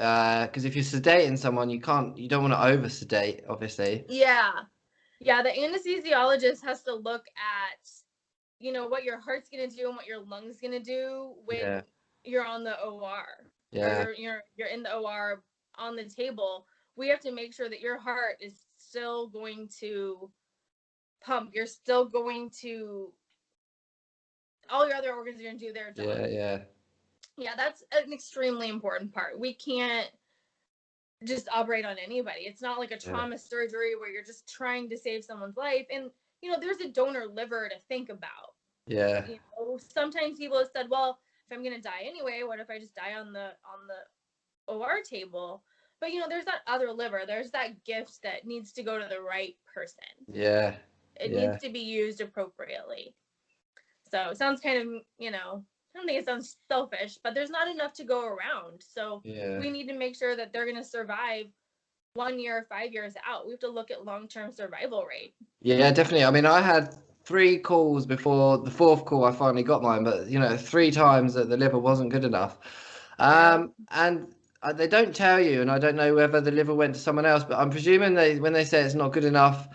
[0.48, 4.52] because if you're sedating someone you can't you don't want to over sedate obviously Yeah.
[5.20, 5.42] Yeah.
[5.42, 7.88] The anesthesiologist has to look at,
[8.64, 11.34] you know, what your heart's going to do and what your lungs going to do
[11.44, 11.80] when Yeah.
[12.24, 13.26] you're on the OR.
[13.72, 15.42] yeah you're, you're, you're in the OR
[15.76, 16.66] on the table.
[16.96, 20.30] We have to make sure that your heart is still going to
[21.22, 21.50] pump.
[21.52, 23.12] You're still going to,
[24.70, 26.06] all your other organs are going to do their job.
[26.06, 26.58] yeah yeah
[27.36, 29.38] Yeah, that's an extremely important part.
[29.38, 30.08] We can't
[31.22, 32.42] just operate on anybody.
[32.42, 33.10] It's not like a Yeah.
[33.10, 35.86] trauma surgery where you're just trying to save someone's life.
[35.90, 38.53] And you know, there's a donor liver to think about.
[38.86, 41.18] Yeah You know, sometimes people have said, "Well,
[41.48, 45.02] if I'm gonna die anyway, what if I just die on the on the OR
[45.02, 45.64] table?"
[46.00, 47.22] But you know, there's that other liver.
[47.26, 50.26] There's that gift that needs to go to the right person.
[50.32, 50.76] yeah
[51.20, 51.40] It Yeah.
[51.50, 53.14] needs to be used appropriately.
[54.10, 57.50] So it sounds kind of, you know, I don't think it sounds selfish, but there's
[57.50, 58.82] not enough to go around.
[58.82, 61.46] So yeah we need to make sure that they're going to survive
[62.14, 63.46] one year, five years out.
[63.46, 65.34] We have to look at long term survival rate.
[65.60, 66.94] yeah definitely i mean i had
[67.24, 71.34] three calls before the fourth call i finally got mine but you know three times
[71.34, 72.58] that the liver wasn't good enough
[73.18, 76.94] um and uh, they don't tell you and i don't know whether the liver went
[76.94, 79.68] to someone else but i'm presuming they when they say it's not good enough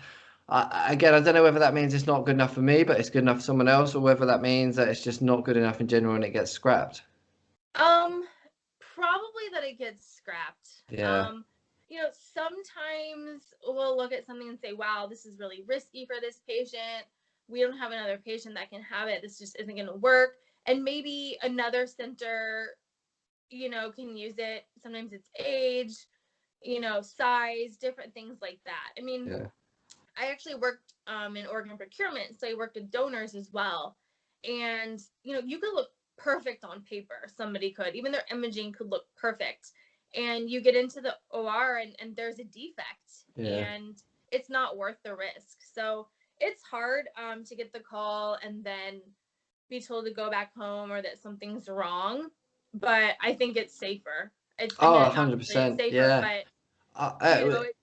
[0.50, 2.98] I, again, I don't know whether that means it's not good enough for me, but
[2.98, 5.56] it's good enough for someone else, or whether that means that it's just not good
[5.56, 7.02] enough in general and it gets scrapped.
[7.76, 8.24] Um,
[8.80, 10.82] probably that it gets scrapped.
[10.90, 11.28] Yeah.
[11.28, 11.44] Um,
[11.88, 16.16] you know, sometimes we'll look at something and say, wow, this is really risky for
[16.20, 17.06] this patient.
[17.50, 19.22] We don't have another patient that can have it.
[19.22, 20.36] This just isn't going to work.
[20.66, 22.68] And maybe another center,
[23.50, 24.64] you know, can use it.
[24.82, 26.06] Sometimes it's age,
[26.62, 28.90] you know, size, different things like that.
[28.98, 29.46] I mean, Yeah.
[30.16, 33.96] I actually worked um, in organ procurement, so I worked with donors as well.
[34.44, 37.28] And you know, you could look perfect on paper.
[37.34, 39.72] Somebody could, even their imaging could look perfect.
[40.14, 43.72] And you get into the OR and, and there's a defect, Yeah.
[43.74, 43.96] and
[44.30, 45.58] it's not worth the risk.
[45.74, 46.08] So
[46.40, 49.00] it's hard um, to get the call and then
[49.68, 52.28] be told to go back home or that something's wrong.
[52.74, 54.32] But I think it's safer.
[54.58, 56.20] It's Oh, mean, obviously it's 100%, safer, yeah.
[56.20, 57.76] But Uh, uh, you know, it-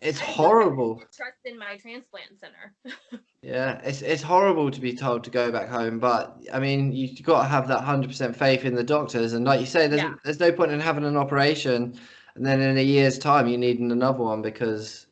[0.00, 1.02] it's I horrible.
[1.14, 2.74] Trust in my transplant center.
[3.42, 7.22] Yeah, it's it's horrible to be told to go back home, but I mean, you've
[7.22, 10.02] got to have that hundred percent faith in the doctors, and like you say, there's
[10.02, 10.14] Yeah.
[10.24, 11.98] there's no point in having an operation,
[12.34, 15.06] and then in a year's time you need another one because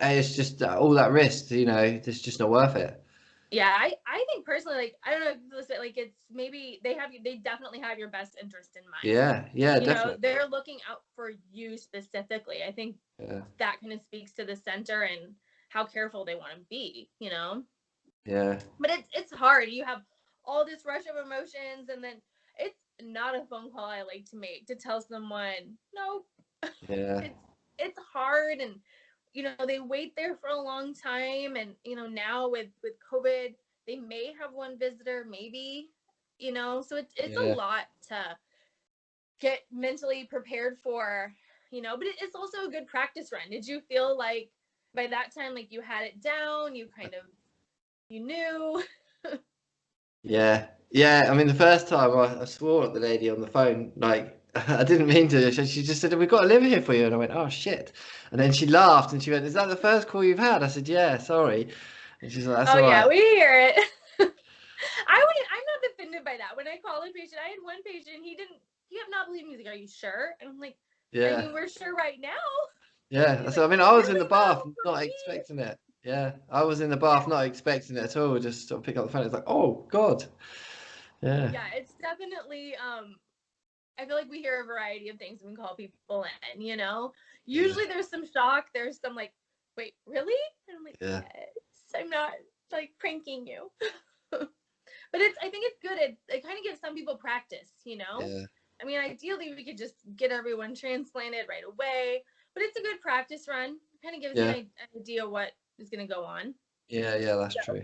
[0.00, 3.02] it's just uh, all that risk, you know, it's just not worth it.
[3.50, 7.12] Yeah, I, I think personally, like I don't know, this- like it's maybe they have
[7.12, 9.04] you, they definitely have your best interest in mind.
[9.04, 10.20] Yeah, yeah, you know, definitely.
[10.20, 12.62] they're looking out for you specifically.
[12.66, 15.34] I think Yeah, that kind of speaks to the center and
[15.68, 17.10] how careful they want to be.
[17.18, 17.64] You know,
[18.24, 19.68] yeah, but it's it's hard.
[19.68, 20.02] You have
[20.44, 22.16] all this rush of emotions, and then
[22.58, 26.22] it's not a phone call I like to make to tell someone no.
[26.88, 27.38] yeah, It's
[27.78, 28.74] it's hard and
[29.34, 32.94] you know they wait there for a long time and you know now with with
[33.10, 33.54] covid
[33.86, 35.90] they may have one visitor maybe
[36.38, 37.42] you know so it's it's Yeah.
[37.42, 38.36] a lot to
[39.40, 41.34] get mentally prepared for
[41.70, 44.50] you know but it, it's also a good practice run did you feel like
[44.94, 47.24] by that time like you had it down you kind of
[48.08, 48.82] you knew
[50.22, 51.26] yeah, yeah.
[51.30, 54.39] I mean, the first time I, I swore at the lady on the phone, like
[54.68, 55.52] I didn't mean to.
[55.52, 57.92] She, just said, "We've got a liver here for you," and I went, "Oh shit!"
[58.30, 60.68] And then she laughed and she went, "Is that the first call you've had?" I
[60.68, 61.68] said, "Yeah, sorry."
[62.20, 63.74] And she's like, "That's oh yeah right." we hear it
[64.20, 67.82] i would i'm not offended by that when i call a patient i had one
[67.84, 68.58] patient he didn't
[68.88, 70.76] he have not believed me he's like are you sure and i'm like
[71.22, 72.30] I Yeah, mean, we're sure right now.
[73.10, 73.42] yeah.
[73.44, 75.76] He's So I mean, I was in the bath, not me?" expecting it.
[76.04, 78.38] Yeah, I was in the bath, not expecting it at all.
[78.38, 79.24] Just sort of pick up the phone.
[79.24, 80.24] It's like, oh god.
[81.22, 82.74] Yeah, Yeah, it's definitely.
[82.76, 83.16] Um,
[84.00, 86.60] I feel like we hear a variety of things when we call people in.
[86.62, 87.12] You know,
[87.46, 88.66] usually there's some shock.
[88.74, 89.32] There's some like,
[89.76, 90.34] wait, really?
[90.68, 91.22] And I'm like, Yeah.
[91.34, 92.30] yes, I'm not
[92.72, 93.70] like pranking you.
[94.30, 95.36] but it's.
[95.42, 95.98] I think it's good.
[95.98, 97.70] It it kind of gives some people practice.
[97.84, 98.20] You know.
[98.20, 98.44] yeah,
[98.80, 103.00] I mean, ideally we could just get everyone transplanted right away, but it's a good
[103.00, 103.76] practice run.
[104.02, 104.54] Kind of gives Yeah.
[104.54, 106.54] you an idea what is going to go on.
[106.88, 107.36] yeah, yeah.
[107.36, 107.62] That's Yeah.
[107.62, 107.82] true.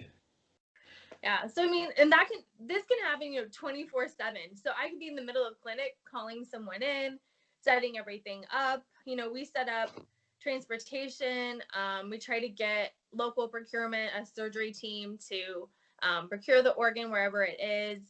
[1.23, 1.47] Yeah.
[1.47, 4.37] So I mean, and that can this can happen, you know, 24 7.
[4.55, 7.19] So I could be in the middle of clinic calling someone in,
[7.61, 8.85] setting everything up.
[9.05, 10.01] You know, we set up
[10.41, 11.63] transportation.
[11.75, 15.69] Um, we try to get local procurement, a surgery team to
[16.03, 18.03] um, procure the organ wherever it is.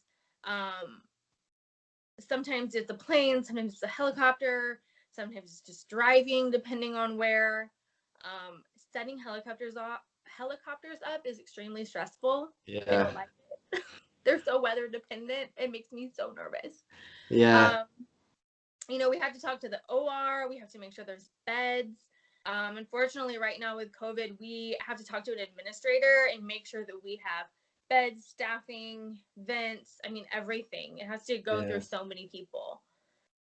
[0.45, 1.03] Um,
[2.21, 7.71] sometimes it's a plane, sometimes it's a helicopter, sometimes it's just driving, depending on where.
[8.25, 10.03] Um, setting helicopters up,
[10.37, 12.51] helicopters up is extremely stressful.
[12.67, 13.29] Yeah, like.
[14.25, 15.51] They're so weather dependent.
[15.57, 16.85] It makes me so nervous.
[17.31, 17.87] yeah, Um,
[18.89, 20.49] you know, we have to talk to the OR.
[20.49, 22.07] We have to make sure there's beds.
[22.45, 26.67] Um, unfortunately, right now with COVID, we have to talk to an administrator and make
[26.67, 27.47] sure that we have
[27.89, 30.01] beds, staffing, vents.
[30.05, 30.99] I mean, everything.
[30.99, 31.69] It has to go Yeah.
[31.69, 32.83] through so many people.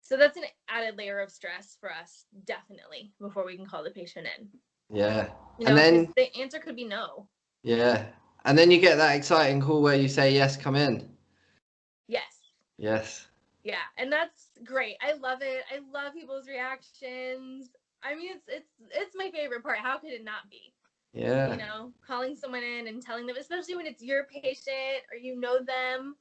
[0.01, 3.89] So that's an added layer of stress for us, definitely, before we can call the
[3.91, 4.49] patient in.
[4.89, 5.29] Yeah.
[5.59, 7.27] You And then- the answer could be no.
[7.63, 8.05] Yeah.
[8.45, 11.09] And then you get that exciting call where you say, yes, come in.
[12.07, 12.41] Yes.
[12.77, 13.27] Yes.
[13.63, 14.97] Yeah, and that's great.
[15.01, 15.63] I love it.
[15.73, 17.69] I love people's reactions.
[18.03, 19.79] I mean, it's it's it's my favorite part.
[19.79, 20.71] How could it not be?
[21.13, 21.49] Yeah.
[21.49, 25.39] You know, calling someone in and telling them, especially when it's your patient or you
[25.39, 26.15] know them,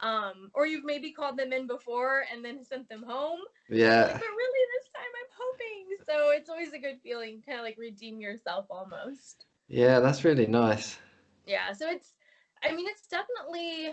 [0.00, 3.40] um, or you've maybe called them in before and then sent them home.
[3.70, 4.06] Like, Yeah.
[4.06, 5.97] but really, this time I'm hoping.
[6.08, 9.44] So it's always a good feeling, kind of like redeem yourself almost.
[9.68, 10.98] Yeah, that's really nice.
[11.44, 12.14] Yeah, so it's,
[12.62, 13.92] I mean, it's definitely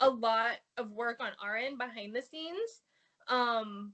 [0.00, 2.82] a lot of work on our end behind the scenes.
[3.28, 3.92] Um,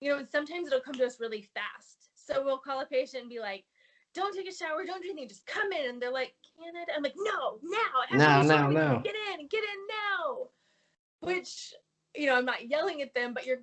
[0.00, 2.10] you know, sometimes it'll come to us really fast.
[2.14, 3.64] So we'll call a patient and be like,
[4.14, 6.84] "Don't take a shower, don't do anything, just come in." And they're like, "Can I?"
[6.94, 9.46] I'm like, "No, now, I have to Now, take a shower, now, now." get in,
[9.46, 10.48] get in now."
[11.20, 11.74] Which,
[12.14, 13.60] you know, I'm not yelling at them, but you're,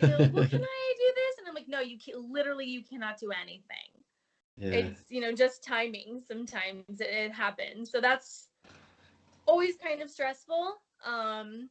[0.00, 1.38] you know, well, can I do this?
[1.38, 3.96] And I'm like, "No, you can literally, you cannot do anything."
[4.58, 4.72] Yeah.
[4.72, 8.48] it's you know just timing sometimes it, it happens so that's
[9.46, 11.68] always kind of stressful um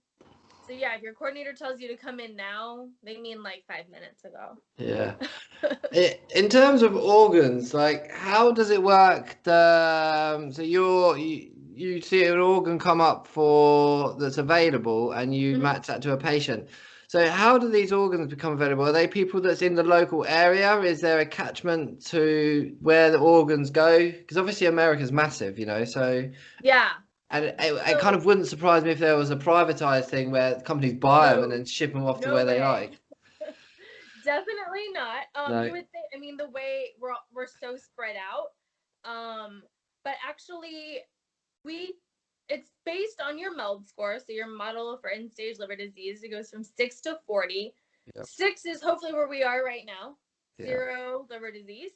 [0.67, 3.89] so yeah if your coordinator tells you to come in now they mean like five
[3.89, 5.13] minutes ago Yeah.
[6.35, 9.38] In terms of organs, like how does it work?
[9.43, 15.35] The, um, so you're you, you see an organ come up for that's available and
[15.35, 15.61] you Mhm.
[15.61, 16.69] match that to a patient.
[17.07, 18.85] So how do these organs become available?
[18.88, 20.79] Are they people that's in the local area?
[20.81, 24.11] Is there a catchment to where the organs go?
[24.11, 26.29] Because obviously America's massive, you know, so
[26.63, 26.91] yeah
[27.29, 30.59] and it, it kind of wouldn't surprise me if there was a privatized thing where
[30.61, 32.99] companies buy them and then ship them off to No where they like.
[34.23, 35.63] definitely not um No.
[35.63, 38.49] you would think i mean the way we're we're so spread out
[39.09, 39.61] um
[40.03, 40.99] but actually
[41.65, 41.95] we
[42.47, 46.30] it's based on your meld score so your model for end stage liver disease it
[46.30, 47.73] goes from 6 to 40
[48.15, 48.25] Yep.
[48.28, 50.17] 6 is hopefully where we are right now.
[50.60, 50.67] Yeah.
[50.67, 51.91] zero liver disease.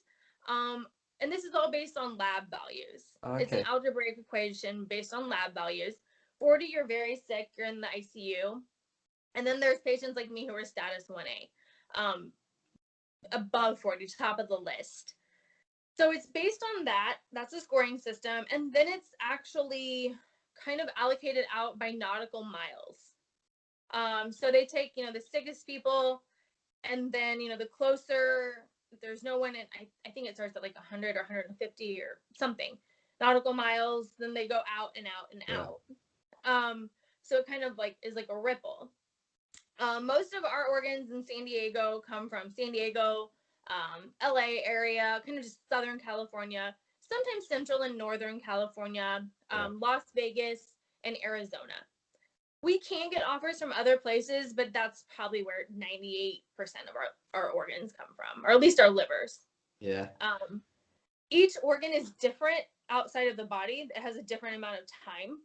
[0.48, 0.88] Um
[1.22, 3.04] and this is all based on lab values.
[3.42, 5.96] It's an algebraic equation based on lab values.
[6.40, 8.62] 40 you're very sick you're in the icu
[9.36, 11.50] and then there's patients like me who are status 1a
[12.00, 12.32] um,
[13.32, 15.16] above 40, top of the list.
[16.00, 17.18] So it's based on that.
[17.34, 18.46] That's a scoring system.
[18.52, 20.16] And then it's actually
[20.56, 23.16] kind of allocated out by nautical miles.
[23.92, 26.22] Um, so they take, you know, the sickest people,
[26.86, 28.70] and then, you know, the closer,
[29.02, 32.22] there's no one in, I, I think it starts at like 100 or 150 or
[32.34, 32.78] something
[33.20, 35.66] nautical miles, then they go out and out and Yeah.
[35.66, 35.82] out.
[36.46, 36.90] Um,
[37.24, 38.90] so it kind of like is like a ripple.
[39.80, 43.32] Um, most of our organs in San Diego come from San Diego,
[43.70, 50.04] um, LA area, kind of just Southern California, sometimes Central and Northern California, um, Las
[50.16, 51.74] Vegas, and Arizona.
[52.62, 56.42] We can get offers from other places, but that's probably where 98%
[56.90, 57.08] of our,
[57.42, 59.40] our organs come from, or at least our livers.
[59.80, 60.10] Yeah.
[60.20, 60.62] Um,
[61.30, 63.88] each organ is different outside of the body.
[63.96, 65.38] It has a different amount of time.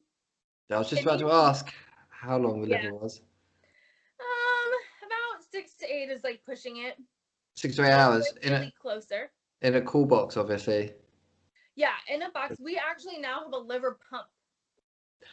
[0.70, 1.72] I was just about to ask
[2.08, 2.82] how long the Yeah.
[2.82, 3.20] liver was.
[4.18, 4.72] Um,
[5.06, 6.96] about six to eight is like pushing it.
[7.54, 9.30] Six to eight So hours in a closer.
[9.62, 10.92] in a cool box, obviously.
[11.76, 12.56] Yeah, in a box.
[12.60, 14.26] We actually now have a liver pump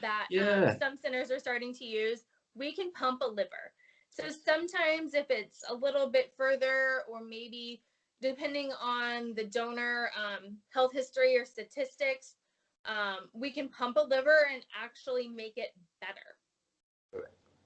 [0.01, 0.71] that Yeah.
[0.71, 2.25] um, some centers are starting to use.
[2.55, 3.73] We can pump a liver.
[4.09, 7.81] So sometimes if it's a little bit further, or maybe
[8.21, 12.35] depending on the donor um, health history or statistics,
[12.85, 15.69] um, we can pump a liver and actually make it
[16.01, 16.37] better.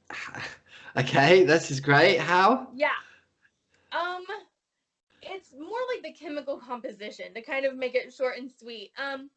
[0.97, 2.19] okay, this is great.
[2.19, 2.67] How?
[2.75, 2.89] Yeah.
[3.91, 4.23] Um
[5.25, 8.91] it's more like the chemical composition to kind of make it short and sweet.
[8.97, 9.29] Um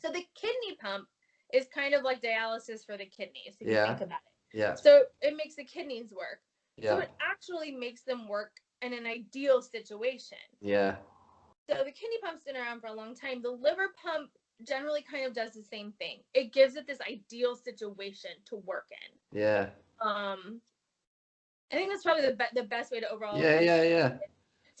[0.00, 1.06] so the kidney pump
[1.52, 3.82] is kind of like dialysis for the kidneys if Yeah.
[3.82, 4.58] you think about it.
[4.58, 4.74] Yeah.
[4.74, 6.40] So it makes the kidneys work.
[6.76, 6.90] Yeah.
[6.90, 10.38] So it actually makes them work in an ideal situation.
[10.60, 10.96] Yeah.
[11.68, 13.40] So the kidney pump's been around for a long time.
[13.42, 14.30] The liver pump
[14.66, 16.18] generally kind of does the same thing.
[16.34, 19.38] It gives it this ideal situation to work in.
[19.40, 19.70] Yeah.
[20.00, 20.60] Um
[21.70, 23.60] I think that's probably the, be- the best way to overall Yeah.
[23.60, 23.82] Yeah.
[23.82, 24.12] Yeah.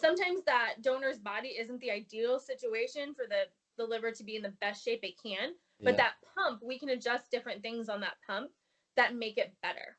[0.02, 3.44] Sometimes that donor's body isn't the ideal situation for the
[3.78, 5.98] the liver to be in the best shape it can but Yeah.
[5.98, 8.50] that pump we can adjust different things on that pump
[8.96, 9.98] that make it better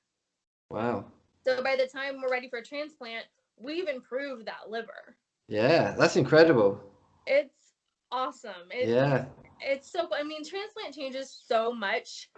[0.70, 1.06] Wow.
[1.46, 3.26] so by the time we're ready for a transplant
[3.58, 6.82] we've improved that liver Yeah, that's incredible.
[7.28, 7.74] it's
[8.12, 9.26] awesome it's, Yeah.
[9.62, 12.30] it's so i mean transplant changes so much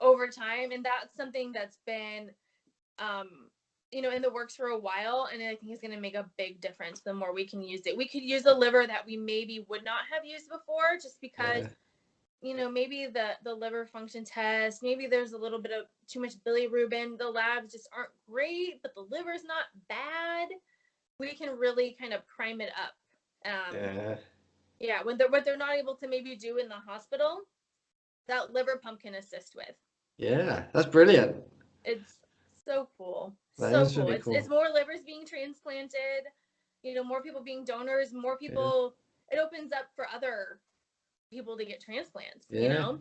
[0.00, 2.30] over time and that's something that's been
[2.98, 3.47] um
[3.90, 6.14] you know in the works for a while and i think it's going to make
[6.14, 9.04] a big difference the more we can use it we could use a liver that
[9.06, 11.68] we maybe would not have used before just because Yeah.
[12.50, 16.20] you know maybe the the liver function test maybe there's a little bit of too
[16.20, 20.48] much bilirubin the labs just aren't great but the liver's not bad
[21.18, 22.94] we can really kind of prime it up
[23.46, 24.16] um Yeah.
[24.80, 27.40] yeah, when they're what they're not able to maybe do in the hospital,
[28.28, 29.74] that liver pump can assist with.
[30.18, 30.64] Yeah.
[30.72, 31.36] That's brilliant.
[31.84, 32.18] It's
[32.64, 33.34] so cool.
[33.58, 34.04] That so cool.
[34.04, 34.34] really It's, cool.
[34.36, 36.26] it's more livers being transplanted,
[36.82, 38.94] you know, more people being donors, more people
[39.30, 40.60] it opens up for other
[41.30, 42.60] people to get transplants, Yeah.
[42.62, 42.98] you know.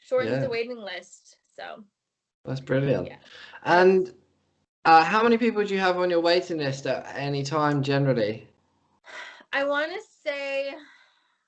[0.00, 0.40] Shortens Yeah.
[0.40, 1.36] the waiting list.
[1.54, 1.84] So
[2.44, 3.06] That's brilliant.
[3.06, 3.18] Yeah.
[3.64, 4.12] And
[4.84, 8.48] uh, how many people do you have on your waiting list at any time generally?
[9.52, 10.74] I wanna say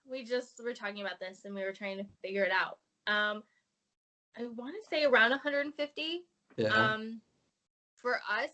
[0.08, 2.78] we just were talking about this and we were trying to figure it out.
[3.08, 3.42] Um
[4.38, 6.24] I wanna say around 150.
[6.56, 6.68] Yeah.
[6.68, 7.20] um
[8.06, 8.50] for us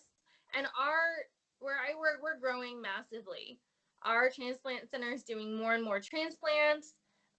[0.57, 1.26] and our
[1.59, 3.59] where i work we're growing massively
[4.03, 6.94] our transplant center is doing more and more transplants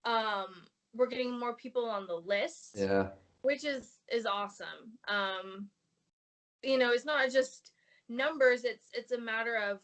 [0.05, 3.07] um we're getting more people on the list yeah.
[3.41, 5.68] which is is awesome um
[6.61, 7.72] you know it's not just
[8.09, 9.80] numbers it's it's a matter of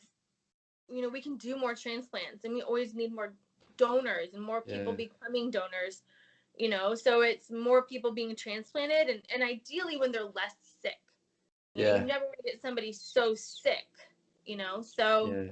[0.88, 3.34] you know we can do more transplants and we always need more
[3.75, 5.07] donors and more people Yeah.
[5.07, 6.03] becoming donors
[6.55, 10.68] you know so it's more people being transplanted and, and ideally when they're less sick
[10.68, 10.68] you know,
[11.76, 11.99] Yeah.
[11.99, 13.88] you never get somebody so sick
[14.45, 15.51] you know so Yeah.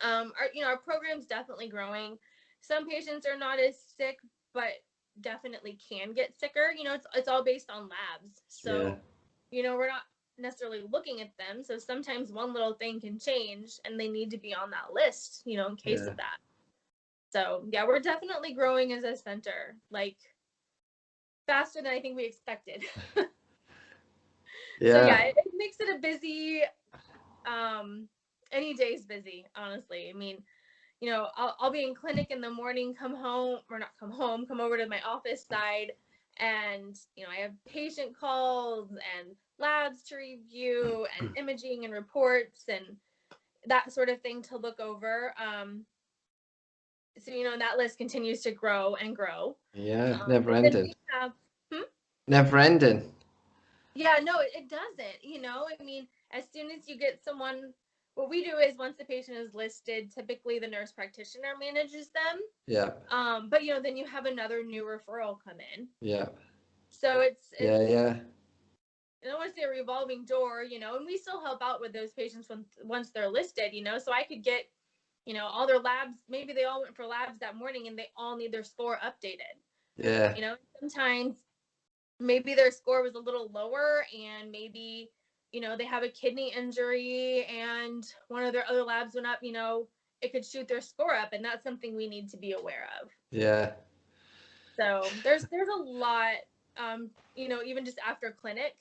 [0.00, 2.18] um our you know our program's definitely growing
[2.60, 4.18] some patients are not as sick
[4.54, 4.72] but
[5.20, 8.94] definitely can get sicker you know it's, it's all based on labs so Yeah.
[9.50, 10.02] you know we're not
[10.38, 14.38] necessarily looking at them so sometimes one little thing can change and they need to
[14.38, 16.10] be on that list you know in case Yeah.
[16.12, 16.38] of that
[17.30, 20.16] so yeah we're definitely growing as a center like
[21.46, 22.84] faster than i think we expected
[24.80, 24.92] Yeah.
[24.92, 26.62] so yeah it, it makes it a busy
[27.46, 28.08] um
[28.52, 30.42] any day's busy honestly i mean
[31.00, 34.10] you know I'll, I'll be in clinic in the morning come home or not come
[34.10, 35.92] home come over to my office side
[36.38, 42.64] and you know i have patient calls and labs to review and imaging and reports
[42.68, 42.84] and
[43.66, 45.84] that sort of thing to look over um
[47.18, 50.18] so you know that list continues to grow and grow Yeah.
[50.20, 50.92] Um, Never ending.
[51.10, 51.32] have
[52.28, 53.12] Never ending.
[53.94, 55.22] Yeah, no, it, it doesn't.
[55.22, 57.72] You know, I mean, as soon as you get someone,
[58.14, 62.40] what we do is once the patient is listed, typically the nurse practitioner manages them.
[62.66, 62.90] Yeah.
[63.10, 65.88] Um, but you know, then you have another new referral come in.
[66.00, 66.26] Yeah.
[66.90, 67.80] So it's, it's Yeah.
[67.80, 68.16] Yeah.
[69.22, 71.80] I don't want to say a revolving door, you know, and we still help out
[71.80, 73.98] with those patients when once they're listed, you know.
[73.98, 74.64] So I could get,
[75.26, 76.16] you know, all their labs.
[76.28, 79.60] Maybe they all went for labs that morning and they all need their score updated.
[79.96, 80.34] Yeah.
[80.34, 81.36] you know sometimes
[82.22, 85.10] maybe their score was a little lower and maybe
[85.52, 89.38] you know they have a kidney injury and one of their other labs went up
[89.42, 89.86] you know
[90.22, 93.10] it could shoot their score up and that's something we need to be aware of
[93.30, 93.72] Yeah.
[94.78, 96.36] so there's there's a lot
[96.78, 98.74] um you know even just after clinic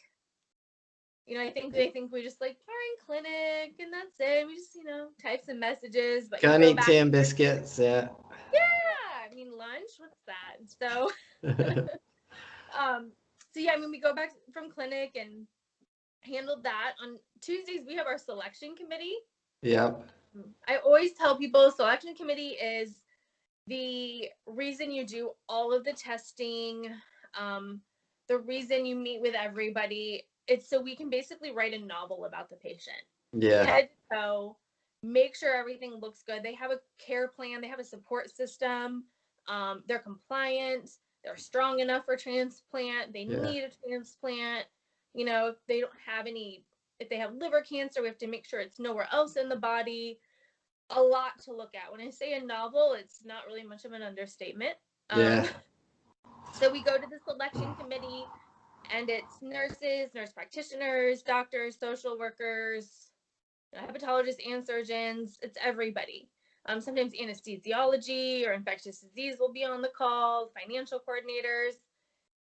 [1.26, 4.48] you know i think they think we just like are in clinic and that's it
[4.48, 7.80] we just you know type some messages but Can't eat tea and biscuits.
[7.80, 8.10] Yeah.
[8.54, 11.10] yeah i mean lunch what's that so
[12.80, 13.12] um
[13.54, 15.48] so yeah i mean we go back from clinic and
[16.22, 16.94] handled that.
[17.02, 19.16] On tuesdays we have our selection committee.
[19.64, 20.08] Yep.
[20.68, 23.02] i always tell people selection committee is
[23.68, 26.90] the reason you do all of the testing
[27.40, 27.82] um
[28.32, 30.24] the reason you meet with everybody.
[30.48, 33.04] It's so we can basically write a novel about the patient.
[33.34, 33.66] Yeah.
[33.66, 34.58] head toe,
[35.04, 36.42] make sure everything looks good.
[36.42, 39.04] They have a care plan, they have a support system,
[39.48, 40.92] um, they're compliant,
[41.24, 43.42] they're strong enough for transplant, they Yeah.
[43.42, 44.68] need a transplant.
[45.14, 46.66] You know, if they don't have any,
[47.00, 49.56] if they have liver cancer, we have to make sure it's nowhere else in the
[49.56, 50.20] body.
[50.90, 51.92] A lot to look at.
[51.92, 54.76] When I say a novel, it's not really much of an understatement.
[55.10, 55.48] Um, yeah.
[56.54, 58.26] so we go to the selection committee
[58.90, 63.12] and it's nurses, nurse practitioners, doctors, social workers,
[63.76, 65.40] hepatologists and surgeons.
[65.42, 66.30] It's everybody.
[66.66, 71.74] Um, sometimes anesthesiology or infectious disease will be on the call, financial coordinators,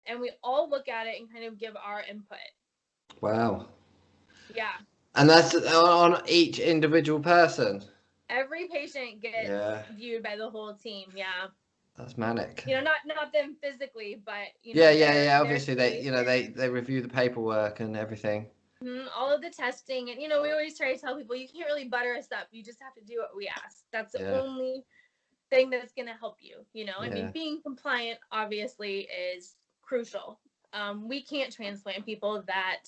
[0.05, 2.37] and we all look at it and kind of give our input.
[3.21, 3.67] Wow.
[4.53, 4.73] Yeah,
[5.15, 7.83] And that's on each individual person.
[8.29, 9.83] every patient gets Yeah.
[9.95, 11.11] viewed by the whole team.
[11.15, 11.47] Yeah,
[11.97, 12.63] That's manic.
[12.67, 15.41] you know, not not them physically, but you know, Yeah, yeah, yeah.
[15.41, 18.47] Obviously, they, you know, they they review the paperwork and everything.
[18.83, 21.47] Mhm, all of the testing and you know we always try to tell people you
[21.47, 24.19] can't really butter us up you just have to do what we ask that's the
[24.21, 24.41] Yeah.
[24.41, 24.83] only
[25.51, 29.01] thing that's going to help you you know i mean being compliant obviously
[29.35, 30.39] is crucial
[30.73, 32.85] um, we can't transplant people that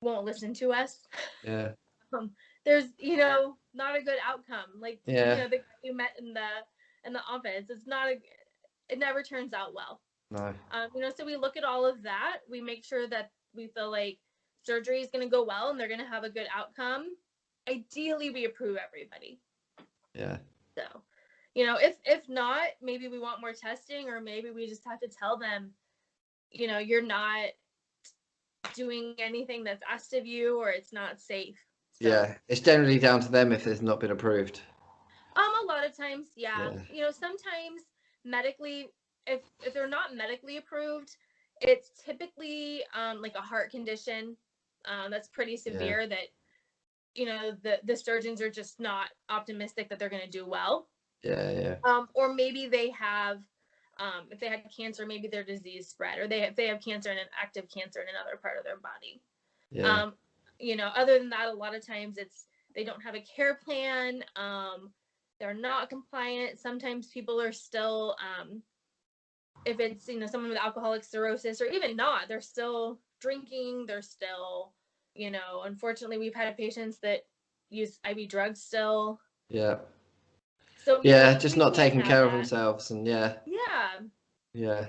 [0.00, 1.06] won't listen to us
[1.44, 1.72] Yeah.
[2.64, 5.30] there's you know not a good outcome like Yeah.
[5.32, 6.48] you know the guy you met in the
[7.04, 8.20] in the office it's not a
[8.88, 10.00] it never turns out well
[10.30, 10.54] No.
[10.72, 12.40] um, you know, so we look at all of that.
[12.50, 14.18] We make sure that we feel like
[14.62, 17.06] surgery is going to go well and they're going to have a good outcome.
[17.68, 19.40] Ideally, we approve everybody.
[20.14, 20.38] Yeah.
[20.76, 20.82] So,
[21.54, 25.00] you know, if if not, maybe we want more testing, or maybe we just have
[25.00, 25.70] to tell them,
[26.50, 27.48] you know, you're not
[28.74, 31.58] doing anything that's asked of you, or it's not safe.
[31.92, 32.34] So, Yeah.
[32.48, 34.60] It's generally down to them if it's not been approved.
[35.36, 36.72] Um, a lot of times, yeah.
[36.72, 36.80] Yeah.
[36.92, 37.82] You know, sometimes
[38.24, 38.88] medically,
[39.26, 41.16] if if they're not medically approved,
[41.60, 44.36] it's typically um like a heart condition,
[44.88, 46.28] um that's pretty severe that,
[47.14, 50.88] you know, the the surgeons are just not optimistic that they're going to do well.
[51.22, 51.50] Yeah.
[51.50, 51.76] Yeah.
[51.84, 53.38] Um, or maybe they have,
[53.98, 57.10] um, if they had cancer, maybe their disease spread, or they if they have cancer
[57.10, 59.20] and an active cancer in another part of their body.
[59.70, 60.02] Yeah.
[60.02, 60.14] Um,
[60.58, 63.54] you know, other than that, a lot of times it's they don't have a care
[63.54, 64.22] plan.
[64.36, 64.90] Um,
[65.40, 66.58] they're not compliant.
[66.58, 68.62] Sometimes people are still, um,
[69.64, 73.86] if it's you know someone with alcoholic cirrhosis or even not, they're still drinking.
[73.86, 74.72] They're still,
[75.18, 77.26] you know, unfortunately, we've had patients that
[77.70, 79.20] use IV drugs still.
[79.48, 79.76] yeah.
[80.76, 84.00] So Yeah, just not taking care of themselves, and yeah, Yeah.
[84.54, 84.86] yeah,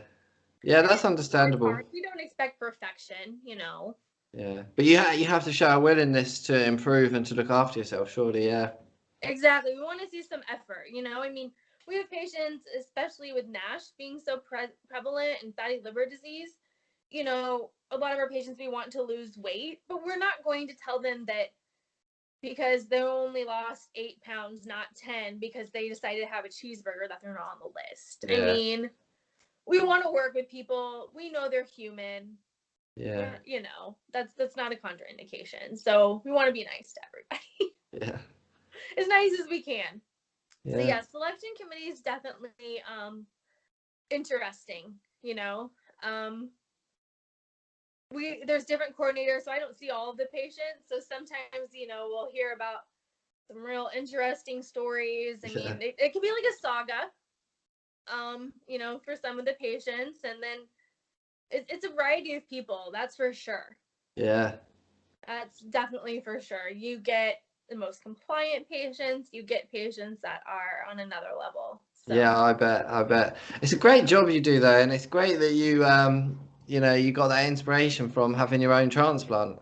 [0.63, 0.81] yeah.
[0.81, 1.77] That's understandable.
[1.91, 3.95] We don't expect perfection, you know.
[4.33, 7.49] Yeah, but you ha- you have to show a willingness to improve and to look
[7.49, 8.11] after yourself.
[8.11, 8.71] Surely, yeah,
[9.21, 9.73] Exactly.
[9.73, 11.21] We want to see some effort, you know.
[11.21, 11.51] I mean,
[11.87, 16.55] we have patients, especially with NASH being so pre- prevalent and fatty liver disease.
[17.09, 20.43] You know, a lot of our patients we want to lose weight, but we're not
[20.43, 21.47] going to tell them that
[22.41, 27.07] because they only lost eight pounds, not ten, because they decided to have a cheeseburger
[27.09, 28.25] that they're not on the list.
[28.29, 28.89] I mean,
[29.67, 31.11] we want to work with people.
[31.15, 32.37] We know they're human.
[32.95, 35.77] yeah, You know, that's that's not a contraindication.
[35.77, 38.19] So we want to be nice to everybody, yeah,
[38.97, 40.01] as nice as we can.
[40.63, 40.75] yeah.
[40.75, 43.25] So yeah, selection committee is definitely um
[44.09, 45.71] interesting, you know.
[46.03, 46.49] Um
[48.13, 50.87] we there's different coordinators, so I don't see all of the patients.
[50.87, 52.79] So sometimes, you know, we'll hear about
[53.47, 55.39] some real interesting stories.
[55.45, 57.11] I mean, it, it can be like a saga,
[58.13, 60.59] um, you know, for some of the patients, and then
[61.51, 63.75] it, it's a variety of people, that's for sure.
[64.15, 64.55] yeah.
[65.27, 66.69] That's definitely for sure.
[66.69, 71.81] You get the most compliant patients, you get patients that are on another level.
[72.07, 72.87] So, Yeah, I bet.
[72.87, 73.37] I bet.
[73.61, 76.39] It's a great job you do though, and it's great that you um
[76.69, 79.59] you know you got that inspiration from having your own transplant.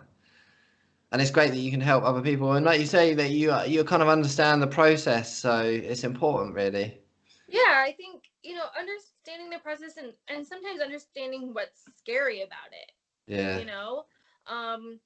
[1.11, 3.55] And it's great that you can help other people, and like you say, that you
[3.65, 6.99] you kind of understand the process, so it's important, really.
[7.47, 12.71] yeah, I think, you know, understanding the process and, and sometimes understanding what's scary about
[12.71, 12.91] it,
[13.27, 14.05] Yeah, you know?
[14.47, 14.99] Um,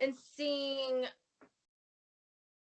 [0.00, 1.04] and seeing,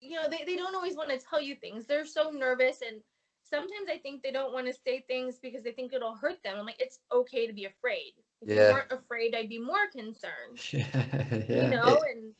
[0.00, 1.86] you know, they, they don't always want to tell you things.
[1.86, 3.00] They're so nervous and
[3.42, 6.56] sometimes I think they don't want to say things because they think it'll hurt them.
[6.58, 8.12] I'm like, it's okay to be afraid.
[8.42, 8.68] If Yeah.
[8.68, 10.58] you weren't afraid, I'd be more concerned.
[10.72, 10.84] yeah,
[11.48, 11.64] yeah.
[11.64, 12.34] you know and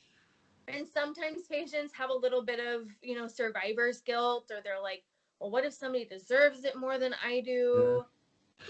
[0.69, 5.03] and sometimes patients have a little bit of you know survivor's guilt or they're like
[5.41, 8.05] well what if somebody deserves it more than i do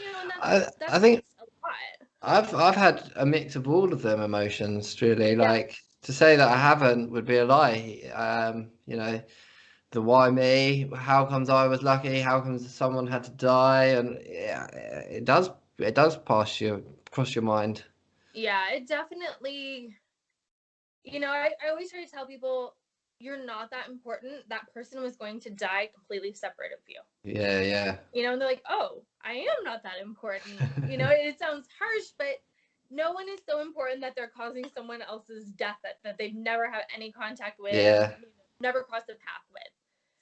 [0.01, 3.57] you know and that's, I- that's I think- a lot I've I've had a mix
[3.57, 5.33] of all of them emotions, really.
[5.33, 5.51] Yeah.
[5.51, 8.01] Like to say that I haven't would be a lie.
[8.15, 9.21] Um, you know,
[9.91, 10.89] the why me?
[10.95, 12.21] How comes I was lucky?
[12.21, 13.87] How comes someone had to die?
[13.87, 17.85] And yeah, it does it does pass you cross your mind.
[18.35, 19.95] yeah it definitely
[21.05, 22.75] you know I, I always try to tell people
[23.21, 24.49] you're not that important.
[24.49, 27.01] That person was going to die completely separate of you.
[27.23, 30.59] Yeah, yeah, you know and they're like oh i am not that important.
[30.91, 32.43] You know it sounds harsh but
[32.91, 36.69] no one is so important that they're causing someone else's death that, that they've never
[36.71, 38.11] had any contact with Yeah.
[38.61, 39.63] never crossed a path with.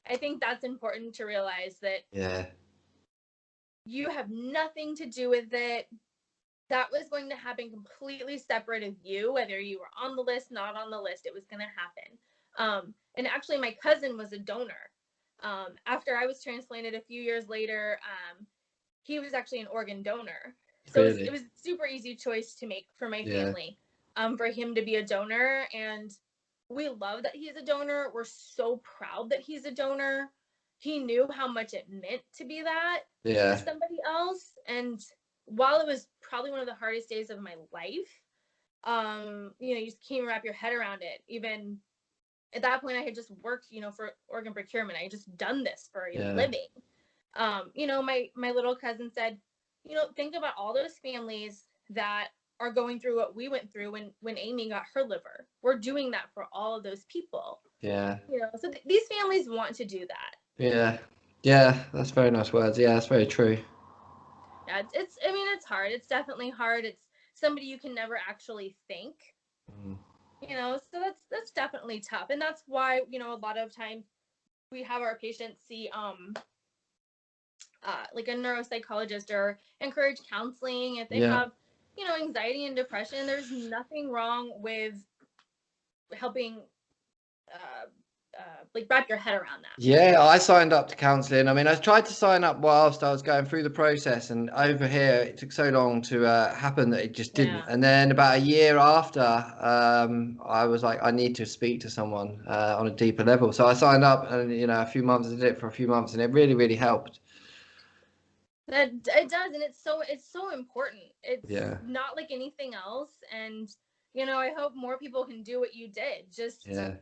[0.09, 2.47] I think that's important to realize that yeah,
[3.85, 5.89] you have nothing to do with it
[6.71, 10.53] that was going to happen completely separate of you whether you were on the list
[10.53, 12.19] not on the list it was going to happen.
[12.59, 14.91] Um, and actually my cousin was a donor.
[15.43, 18.47] Um, after i was transplanted a few years later um,
[19.03, 20.57] he was actually an organ donor.
[20.87, 23.45] So it, was, it was a super easy choice to make for my Yeah.
[23.45, 23.79] family
[24.17, 25.67] um, for him to be a donor.
[25.75, 26.11] And
[26.69, 28.11] we love that he's a donor.
[28.13, 30.31] We're so proud that he's a donor.
[30.79, 34.53] He knew how much it meant to be that yeah, to somebody else.
[34.67, 35.01] And
[35.51, 38.23] while it was probably one of the hardest days of my life
[38.85, 41.79] um you know you just can't wrap your head around it even
[42.55, 45.37] at that point i had just worked you know for organ procurement i had just
[45.37, 46.33] done this for a Yeah.
[46.35, 46.69] living
[47.35, 49.39] um you know my my little cousin said
[49.85, 52.29] you know think about all those families that
[52.61, 56.11] are going through what we went through when when amy got her liver we're doing
[56.11, 59.85] that for all of those people yeah, you know so th- these families want to
[59.85, 60.99] do that yeah,
[61.43, 61.85] yeah.
[61.93, 62.79] That's very nice words.
[62.79, 63.59] Yeah, that's very true.
[64.71, 65.93] Yeah it's, it's i mean it's hard.
[65.93, 66.85] It's definitely hard.
[66.85, 69.37] It's somebody you can never actually think
[69.71, 69.97] Mm.
[70.41, 72.31] you know so that's that's definitely tough.
[72.31, 74.07] And that's why you know a lot of times
[74.73, 76.35] we have our patients see um
[77.85, 81.31] uh like a neuropsychologist or encourage counseling if they Yeah.
[81.31, 81.53] have
[81.97, 83.27] you know anxiety and depression.
[83.27, 85.05] There's nothing wrong with
[86.15, 86.63] helping
[87.53, 87.87] uh,
[88.41, 91.49] uh like wrap your head around that Yeah, I signed up to counselling.
[91.49, 94.51] I mean, I tried to sign up whilst I was going through the process, and
[94.51, 97.65] over here it took so long to uh, happen that it just didn't.
[97.65, 97.67] Yeah.
[97.67, 99.21] And then about a year after,
[99.59, 103.53] um, I was like, I need to speak to someone uh, on a deeper level.
[103.53, 105.73] So I signed up, and you know, a few months I did it for a
[105.73, 107.21] few months, and it really, really helped.
[108.69, 111.03] That it does, and it's so it's so important.
[111.23, 111.79] It's Yeah.
[111.81, 113.69] not like anything else, and
[114.15, 116.31] you know, I hope more people can do what you did.
[116.33, 116.97] Just Yeah,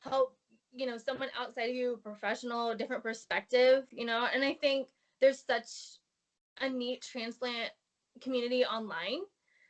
[0.00, 0.36] help,
[0.76, 4.26] you know, someone outside of you, a professional, a different perspective, you know.
[4.32, 4.88] And I think
[5.20, 5.98] there's such
[6.60, 7.70] a neat transplant
[8.20, 9.20] community online,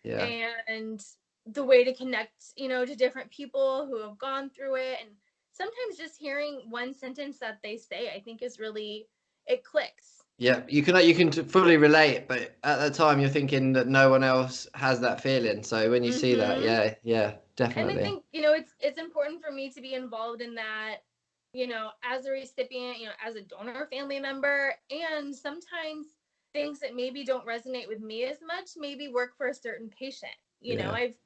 [0.05, 0.31] yeah,
[0.69, 1.03] and
[1.47, 5.11] the way to connect, you know, to different people who have gone through it, and
[5.53, 9.09] sometimes just hearing one sentence that they say, I think is really
[9.47, 10.16] it clicks.
[10.39, 14.11] Yeah, you can you can fully relate, but at the time you're thinking that no
[14.11, 15.63] one else has that feeling.
[15.63, 16.63] So when you see that, Mhm.
[16.63, 17.37] yeah, yeah,
[17.77, 18.03] And definitely.
[18.03, 21.05] I think, you know, it's it's important for me to be involved in that,
[21.53, 26.17] you know, as a recipient, you know, as a donor family member, and sometimes
[26.53, 30.33] things that maybe don't resonate with me as much maybe work for a certain patient.
[30.61, 31.17] You know, I've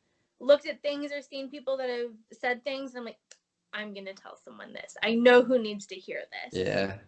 [0.41, 3.19] looked at things or seen people that have said things, and I'm like,
[3.73, 4.97] I'm gonna tell someone this.
[5.03, 6.65] I know who needs to hear this.
[6.67, 6.99] Yeah,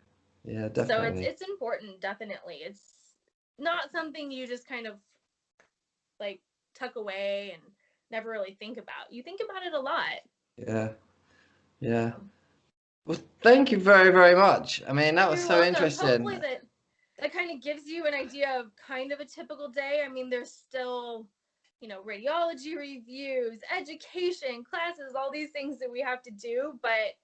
[0.44, 0.86] yeah, definitely.
[0.86, 2.56] So it's it's important, definitely.
[2.56, 2.80] It's
[3.58, 4.94] not something you just kind of
[6.18, 6.40] like
[6.74, 7.62] tuck away and
[8.10, 9.10] never really think about.
[9.10, 10.20] You think about it a lot.
[10.56, 10.88] Yeah,
[11.80, 12.12] yeah.
[13.06, 14.82] Well, thank you very, very much.
[14.88, 15.74] I mean, that was You're so welcome.
[15.74, 16.08] interesting.
[16.08, 16.62] Hopefully that
[17.18, 20.02] that kind of gives you an idea of kind of a typical day.
[20.04, 21.26] I mean, there's still,
[21.80, 27.16] you know, radiology reviews, education, classes, all these things that we have to do, but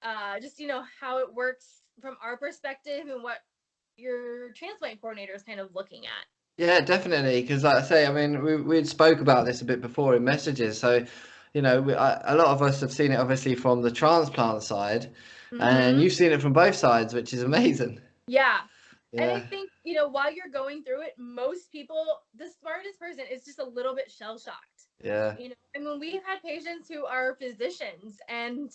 [0.00, 3.38] uh just you know how it works from our perspective and what
[3.96, 6.26] your transplant coordinator is kind of looking at.
[6.56, 7.40] Yeah, definitely.
[7.42, 10.24] Because, like I say, I mean, we we spoke about this a bit before in
[10.24, 10.78] messages.
[10.78, 11.04] So,
[11.54, 14.62] you know, we, I, a lot of us have seen it obviously from the transplant
[14.62, 15.12] side,
[15.60, 16.00] and Mhm.
[16.00, 18.00] you've seen it from both sides, which is amazing.
[18.26, 18.60] yeah.
[19.16, 23.24] And I think, you know, while you're going through it, most people, the smartest person
[23.30, 24.86] is just a little bit shell shocked.
[25.02, 28.70] yeah, you know i mean we've had patients who are physicians and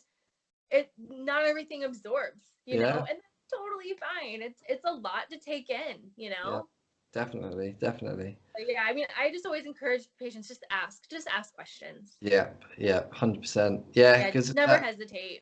[0.73, 2.93] it not everything absorbs you Yeah.
[2.93, 6.61] know and that's totally fine it's it's a lot to take in you know Yeah,
[7.13, 8.37] definitely, definitely.
[8.53, 12.47] But yeah i mean i just always encourage patients just ask just ask questions Yeah,
[12.77, 13.83] yeah, hundred percent.
[13.93, 15.41] Yeah, yeah, because never hesitate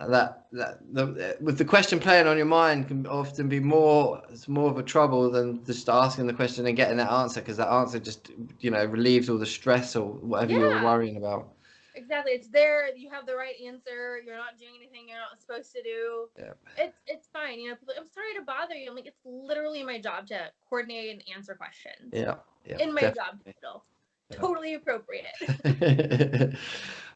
[0.00, 4.48] that that the, with the question playing on your mind can often be more it's
[4.48, 7.68] more of a trouble than just asking the question and getting that answer because that
[7.68, 11.53] answer just you know relieves all the stress or whatever you're worrying about
[11.94, 15.72] exactly it's there you have the right answer you're not doing anything you're not supposed
[15.72, 16.28] to do.
[16.38, 16.52] Yeah.
[16.76, 20.00] it's it's fine you know i'm sorry to bother you i'm like it's literally my
[20.00, 20.38] job to
[20.68, 22.10] coordinate and answer questions.
[22.12, 22.36] Yeah
[22.66, 23.84] yeah in my job title.
[24.32, 25.26] Totally appropriate.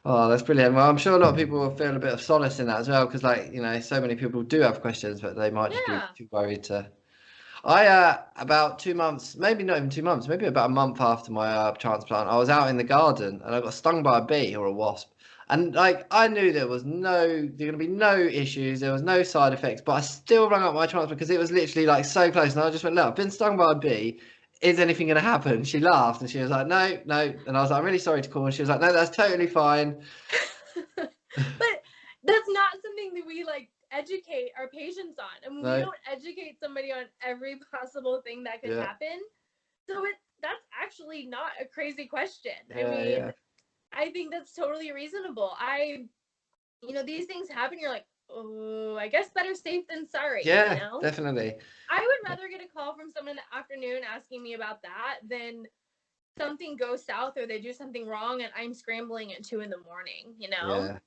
[0.04, 0.74] Oh that's brilliant.
[0.74, 2.78] Well i'm sure a lot of people will feel a bit of solace in that
[2.80, 5.72] as well because like you know so many people do have questions but they might
[5.72, 6.06] just Yeah.
[6.16, 6.88] be too worried to
[7.64, 11.32] I uh about two months, maybe not even two months, maybe about a month after
[11.32, 14.22] my uh, transplant, I was out in the garden and I got stung by a
[14.22, 15.10] bee or a wasp.
[15.50, 19.02] And like I knew there was no there were gonna be no issues, there was
[19.02, 22.04] no side effects, but I still rang up my transplant because it was literally like
[22.04, 22.54] so close.
[22.54, 24.20] And I just went, Look, I've been stung by a bee.
[24.60, 25.64] Is anything gonna happen?
[25.64, 27.34] She laughed and she was like, No, no.
[27.46, 28.44] And I was like, I'm really sorry to call.
[28.44, 30.02] And she was like, No, that's totally fine.
[30.96, 31.82] but
[32.24, 35.36] that's not something that we like educate our patients on.
[35.44, 35.74] I mean, No.
[35.74, 38.82] we don't educate somebody on every possible thing that could Yeah.
[38.82, 39.20] happen.
[39.88, 42.52] So it that's actually not a crazy question.
[42.74, 43.32] I mean, yeah.
[43.92, 45.52] I think that's totally reasonable.
[45.58, 46.06] I,
[46.82, 47.78] you know, these things happen.
[47.78, 50.42] You're like, oh, I guess better safe than sorry.
[50.44, 51.00] Yeah, you know?
[51.00, 51.56] definitely.
[51.90, 55.18] I would rather get a call from someone in the afternoon asking me about that
[55.28, 55.64] than
[56.38, 59.78] something goes south or they do something wrong and I'm scrambling at two in the
[59.78, 60.34] morning.
[60.38, 60.84] You know.
[60.84, 60.98] Yeah.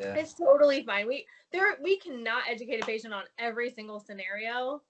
[0.00, 0.14] Yeah.
[0.14, 1.06] It's totally fine.
[1.06, 4.82] We there we cannot educate a patient on every single scenario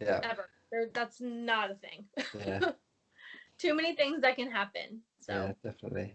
[0.00, 0.20] Yeah.
[0.22, 0.48] ever.
[0.72, 2.04] There, that's not a thing.
[2.46, 2.72] Yeah.
[3.58, 5.00] Too many things that can happen.
[5.20, 6.14] So Yeah, definitely.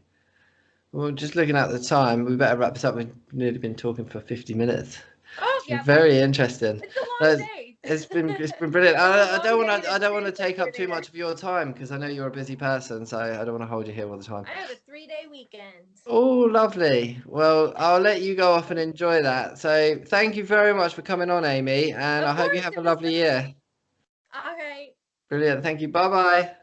[0.92, 2.96] Well, just looking at the time, we better wrap this up.
[2.96, 4.98] We've nearly been talking for 50 minutes.
[5.42, 6.82] oh yeah, very interesting.
[6.84, 7.75] it's a long That's- day.
[7.86, 8.98] It's been it's been brilliant.
[8.98, 11.16] I, I don't want to to I don't want to take up too much of
[11.16, 13.88] your time because I know you're a busy person, so I don't want to hold
[13.88, 14.46] you here all the time.
[14.48, 15.86] I have a three day weekend.
[16.08, 17.22] Oh, lovely.
[17.26, 19.58] Well, I'll let you go off and enjoy that.
[19.58, 22.78] So, thank you very much for coming on, Amy, and Of I hope you have
[22.78, 23.54] a lovely year.
[24.34, 24.90] All right.
[25.30, 25.64] Brilliant.
[25.64, 25.88] Thank you.
[25.88, 26.56] Bye bye.